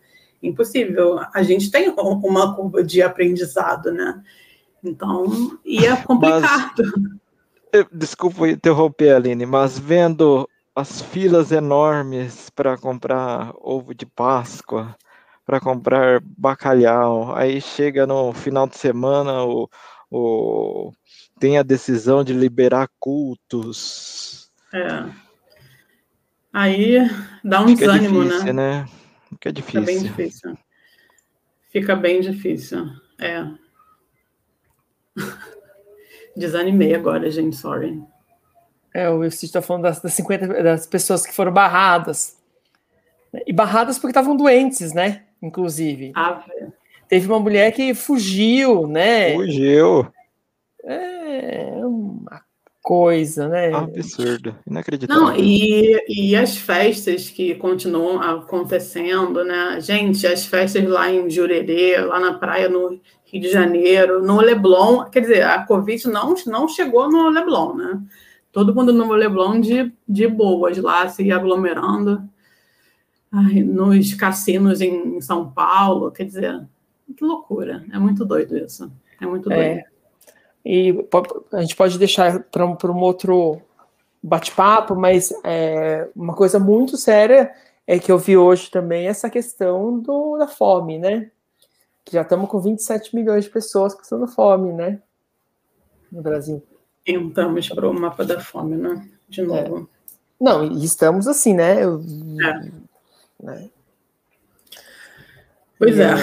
impossível. 0.47 1.19
A 1.33 1.43
gente 1.43 1.71
tem 1.71 1.89
uma 1.89 2.55
curva 2.55 2.83
de 2.83 3.01
aprendizado, 3.01 3.91
né? 3.91 4.21
Então, 4.83 5.57
ia 5.65 5.97
complicado. 5.97 6.83
Mas, 7.73 7.85
desculpa 7.91 8.47
interromper, 8.47 9.15
Aline, 9.15 9.45
mas 9.45 9.79
vendo 9.79 10.47
as 10.75 11.01
filas 11.01 11.51
enormes 11.51 12.49
para 12.49 12.77
comprar 12.77 13.53
ovo 13.59 13.95
de 13.95 14.05
Páscoa, 14.05 14.95
para 15.45 15.59
comprar 15.59 16.21
bacalhau, 16.21 17.35
aí 17.35 17.61
chega 17.61 18.07
no 18.07 18.33
final 18.33 18.67
de 18.67 18.77
semana 18.77 19.43
o, 19.43 19.69
o, 20.09 20.91
tem 21.39 21.57
a 21.57 21.63
decisão 21.63 22.23
de 22.23 22.33
liberar 22.33 22.89
cultos. 22.99 24.49
É. 24.73 25.05
Aí 26.51 26.97
dá 27.43 27.61
um 27.61 27.67
Fica 27.67 27.91
desânimo, 27.91 28.23
né? 28.23 28.29
difícil, 28.29 28.53
né? 28.53 28.81
né? 28.81 28.89
Fica 29.29 29.53
difícil. 29.53 29.81
Fica 29.81 29.85
bem 29.85 30.03
difícil. 30.03 30.57
Fica 31.69 31.95
bem 31.95 32.21
difícil. 32.21 32.89
É. 33.19 33.45
Desanimei 36.35 36.95
agora, 36.95 37.29
gente, 37.29 37.55
sorry. 37.55 38.01
É, 38.93 39.09
o 39.09 39.29
Cid 39.29 39.45
está 39.45 39.61
falando 39.61 39.83
das, 39.83 40.01
das 40.01 40.13
50 40.13 40.63
das 40.63 40.87
pessoas 40.87 41.25
que 41.25 41.33
foram 41.33 41.51
barradas. 41.51 42.37
E 43.45 43.51
barradas 43.51 43.99
porque 43.99 44.11
estavam 44.11 44.37
doentes, 44.37 44.93
né? 44.93 45.24
Inclusive. 45.41 46.11
Ah, 46.15 46.43
Teve 47.07 47.27
uma 47.27 47.39
mulher 47.39 47.71
que 47.71 47.93
fugiu, 47.93 48.87
né? 48.87 49.33
Fugiu. 49.33 50.07
É 50.83 51.71
uma 51.83 52.41
coisa, 52.81 53.47
né? 53.47 53.73
Absurdo, 53.73 54.55
inacreditável. 54.67 55.23
Não, 55.23 55.35
e, 55.35 55.99
e 56.07 56.35
as 56.35 56.57
festas 56.57 57.29
que 57.29 57.55
continuam 57.55 58.21
acontecendo, 58.21 59.43
né? 59.43 59.79
Gente, 59.81 60.25
as 60.25 60.45
festas 60.45 60.87
lá 60.87 61.11
em 61.11 61.29
Jurerê, 61.29 61.97
lá 61.97 62.19
na 62.19 62.33
praia 62.35 62.69
no 62.69 62.99
Rio 63.25 63.41
de 63.41 63.49
Janeiro, 63.49 64.23
no 64.23 64.39
Leblon, 64.39 65.05
quer 65.05 65.21
dizer, 65.21 65.43
a 65.43 65.65
Covid 65.65 66.07
não, 66.09 66.35
não 66.45 66.67
chegou 66.67 67.09
no 67.09 67.29
Leblon, 67.29 67.73
né? 67.75 68.01
Todo 68.51 68.73
mundo 68.73 68.93
no 68.93 69.11
Leblon 69.13 69.59
de, 69.59 69.91
de 70.07 70.27
boas 70.27 70.77
lá, 70.77 71.07
se 71.09 71.31
aglomerando. 71.31 72.23
Ai, 73.31 73.61
nos 73.63 74.13
cassinos 74.13 74.81
em, 74.81 75.17
em 75.17 75.21
São 75.21 75.51
Paulo, 75.51 76.11
quer 76.11 76.25
dizer, 76.25 76.65
que 77.15 77.23
loucura. 77.23 77.85
É 77.91 77.99
muito 77.99 78.25
doido 78.25 78.57
isso. 78.57 78.91
É 79.21 79.25
muito 79.25 79.49
doido. 79.49 79.61
É. 79.61 79.83
E 80.65 80.95
a 81.51 81.61
gente 81.61 81.75
pode 81.75 81.99
deixar 81.99 82.43
para 82.43 82.65
um, 82.65 82.75
um 82.83 82.99
outro 82.99 83.61
bate-papo, 84.21 84.95
mas 84.95 85.31
é, 85.43 86.09
uma 86.15 86.33
coisa 86.33 86.57
muito 86.57 86.97
séria 86.97 87.51
é 87.85 87.99
que 87.99 88.11
eu 88.11 88.17
vi 88.17 88.35
hoje 88.35 88.71
também 88.71 89.07
essa 89.07 89.29
questão 89.29 89.99
do, 89.99 90.37
da 90.37 90.47
fome, 90.47 90.97
né? 90.97 91.29
Que 92.03 92.13
já 92.13 92.23
estamos 92.23 92.49
com 92.49 92.59
27 92.59 93.15
milhões 93.15 93.45
de 93.45 93.51
pessoas 93.51 93.93
passando 93.93 94.27
fome, 94.27 94.73
né? 94.73 94.99
No 96.11 96.21
Brasil. 96.21 96.63
Entramos 97.05 97.69
para 97.69 97.87
o 97.87 97.93
mapa 97.93 98.25
da 98.25 98.39
fome, 98.39 98.75
né? 98.75 99.07
De 99.29 99.41
é. 99.41 99.43
novo. 99.43 99.89
É. 99.91 99.95
Não, 100.43 100.65
e 100.65 100.83
estamos 100.83 101.27
assim, 101.27 101.53
né? 101.53 101.83
Eu, 101.83 102.01
é. 102.43 102.71
Né? 103.45 103.69
Pois 105.77 105.99
é. 105.99 106.13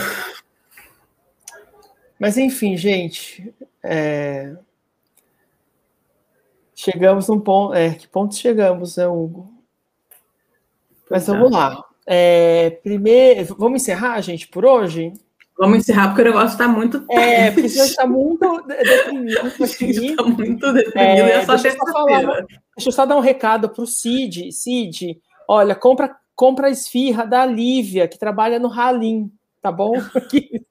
Mas 2.18 2.36
enfim, 2.36 2.76
gente, 2.76 3.52
é... 3.82 4.56
chegamos 6.74 7.28
num 7.28 7.40
ponto. 7.40 7.74
É, 7.74 7.94
que 7.94 8.08
ponto 8.08 8.34
chegamos, 8.34 8.96
né, 8.96 9.06
Hugo? 9.06 9.52
Mas 11.10 11.26
vamos 11.26 11.50
lá. 11.50 11.84
É, 12.06 12.70
primeiro, 12.82 13.54
vamos 13.56 13.82
encerrar, 13.82 14.20
gente, 14.20 14.48
por 14.48 14.64
hoje? 14.64 15.12
Vamos 15.58 15.78
encerrar 15.78 16.08
porque 16.08 16.22
o 16.22 16.24
negócio 16.24 16.54
está 16.54 16.66
muito. 16.66 17.04
É, 17.10 17.50
porque 17.50 17.68
já 17.68 17.84
está 17.84 18.06
muito 18.08 18.62
deprimido. 18.62 19.48
Está 19.60 20.22
muito 20.24 20.72
deprimido 20.72 20.96
é, 20.96 21.28
e 21.28 21.30
é 21.32 21.44
só 21.44 21.54
deixa, 21.54 21.76
eu 21.76 21.92
falar, 21.92 22.46
deixa 22.76 22.88
eu 22.88 22.92
só 22.92 23.06
dar 23.06 23.16
um 23.16 23.20
recado 23.20 23.68
para 23.68 23.82
o 23.82 23.86
Cid. 23.86 24.50
Cid, 24.52 25.20
olha, 25.46 25.74
compra, 25.74 26.16
compra 26.34 26.68
a 26.68 26.70
esfirra 26.70 27.24
da 27.24 27.44
Lívia, 27.44 28.08
que 28.08 28.18
trabalha 28.18 28.58
no 28.58 28.72
Halim, 28.72 29.32
tá 29.60 29.70
bom? 29.70 29.92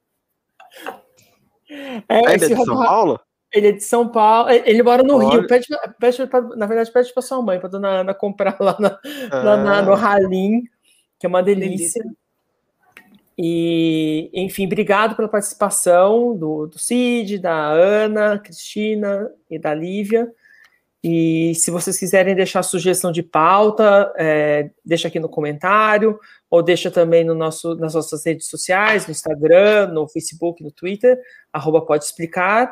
É, 2.09 2.33
ele 2.33 2.45
é 2.45 2.49
de 2.49 2.65
São 2.65 2.75
Paulo? 2.75 3.19
Ele 3.53 3.67
é 3.67 3.71
de 3.71 3.83
São 3.83 4.07
Paulo, 4.09 4.49
ele 4.49 4.83
mora 4.83 5.03
no 5.03 5.15
Olha. 5.17 5.39
Rio. 5.39 5.47
Pede, 5.47 5.67
pede 5.97 6.27
pra, 6.27 6.41
na 6.41 6.65
verdade, 6.65 6.91
pede 6.91 7.13
para 7.13 7.21
sua 7.21 7.41
mãe, 7.41 7.59
para 7.59 7.69
dona 7.69 7.87
Ana 8.01 8.13
comprar 8.13 8.57
lá, 8.59 8.75
na, 8.77 8.99
lá 9.31 9.57
na, 9.57 9.81
no 9.81 9.95
Ralim, 9.95 10.63
que 11.17 11.25
é 11.25 11.29
uma 11.29 11.41
delícia. 11.41 12.03
delícia. 12.03 12.21
E, 13.37 14.29
enfim, 14.33 14.65
obrigado 14.65 15.15
pela 15.15 15.27
participação 15.27 16.37
do, 16.37 16.67
do 16.67 16.77
Cid, 16.77 17.39
da 17.39 17.69
Ana, 17.69 18.37
Cristina 18.37 19.31
e 19.49 19.57
da 19.57 19.73
Lívia. 19.73 20.31
E 21.03 21.55
se 21.55 21.71
vocês 21.71 21.97
quiserem 21.97 22.35
deixar 22.35 22.61
sugestão 22.61 23.11
de 23.11 23.23
pauta, 23.23 24.13
é, 24.17 24.69
deixa 24.85 25.07
aqui 25.07 25.19
no 25.19 25.27
comentário, 25.27 26.19
ou 26.49 26.61
deixa 26.61 26.91
também 26.91 27.23
no 27.23 27.33
nosso, 27.33 27.73
nas 27.75 27.95
nossas 27.95 28.23
redes 28.23 28.47
sociais, 28.47 29.07
no 29.07 29.11
Instagram, 29.11 29.87
no 29.87 30.07
Facebook, 30.07 30.63
no 30.63 30.71
Twitter, 30.71 31.17
arroba 31.51 31.81
pode 31.81 32.03
explicar. 32.03 32.71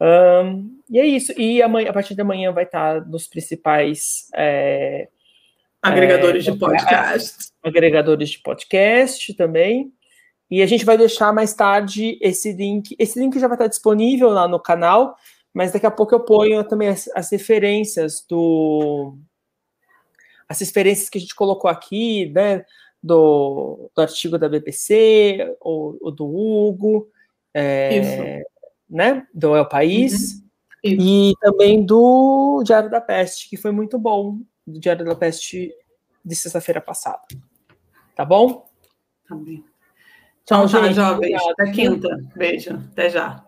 Um, 0.00 0.80
e 0.88 0.98
é 0.98 1.04
isso. 1.04 1.32
E 1.36 1.60
amanhã, 1.60 1.90
a 1.90 1.92
partir 1.92 2.14
da 2.14 2.24
manhã 2.24 2.52
vai 2.52 2.64
estar 2.64 3.06
nos 3.06 3.26
principais 3.26 4.28
é, 4.34 5.08
agregadores 5.82 6.46
é, 6.46 6.50
de 6.50 6.58
podcast. 6.58 7.52
Agregadores 7.62 8.30
de 8.30 8.38
podcast 8.38 9.34
também. 9.34 9.92
E 10.50 10.62
a 10.62 10.66
gente 10.66 10.84
vai 10.84 10.96
deixar 10.96 11.32
mais 11.32 11.52
tarde 11.52 12.18
esse 12.22 12.52
link. 12.52 12.96
Esse 12.98 13.18
link 13.18 13.38
já 13.38 13.46
vai 13.46 13.56
estar 13.56 13.66
disponível 13.66 14.30
lá 14.30 14.48
no 14.48 14.58
canal, 14.58 15.14
mas 15.58 15.72
daqui 15.72 15.86
a 15.86 15.90
pouco 15.90 16.14
eu 16.14 16.20
ponho 16.20 16.62
também 16.62 16.86
as, 16.86 17.10
as 17.16 17.32
referências 17.32 18.24
do. 18.28 19.18
As 20.48 20.60
referências 20.60 21.10
que 21.10 21.18
a 21.18 21.20
gente 21.20 21.34
colocou 21.34 21.68
aqui, 21.68 22.30
né? 22.30 22.64
do, 23.02 23.90
do 23.92 24.00
artigo 24.00 24.38
da 24.38 24.48
BBC, 24.48 25.56
ou, 25.60 25.98
ou 26.00 26.12
do 26.12 26.24
Hugo, 26.24 27.10
é, 27.52 28.44
né, 28.88 29.26
do 29.34 29.56
El 29.56 29.68
País, 29.68 30.34
uhum. 30.84 30.96
e 31.00 31.32
também 31.40 31.84
do 31.84 32.62
Diário 32.64 32.88
da 32.88 33.00
Peste, 33.00 33.48
que 33.48 33.56
foi 33.56 33.72
muito 33.72 33.98
bom, 33.98 34.38
do 34.64 34.78
Diário 34.78 35.04
da 35.04 35.16
Peste 35.16 35.74
de 36.24 36.36
sexta-feira 36.36 36.80
passada. 36.80 37.22
Tá 38.14 38.24
bom? 38.24 38.64
Tá 39.28 39.34
bem. 39.34 39.64
Tchau, 40.44 40.66
então, 40.66 40.84
gente. 40.84 40.94
jovens. 40.94 41.42
Até 41.50 41.72
quinta. 41.72 42.08
Beijo. 42.36 42.74
Até 42.92 43.10
já. 43.10 43.47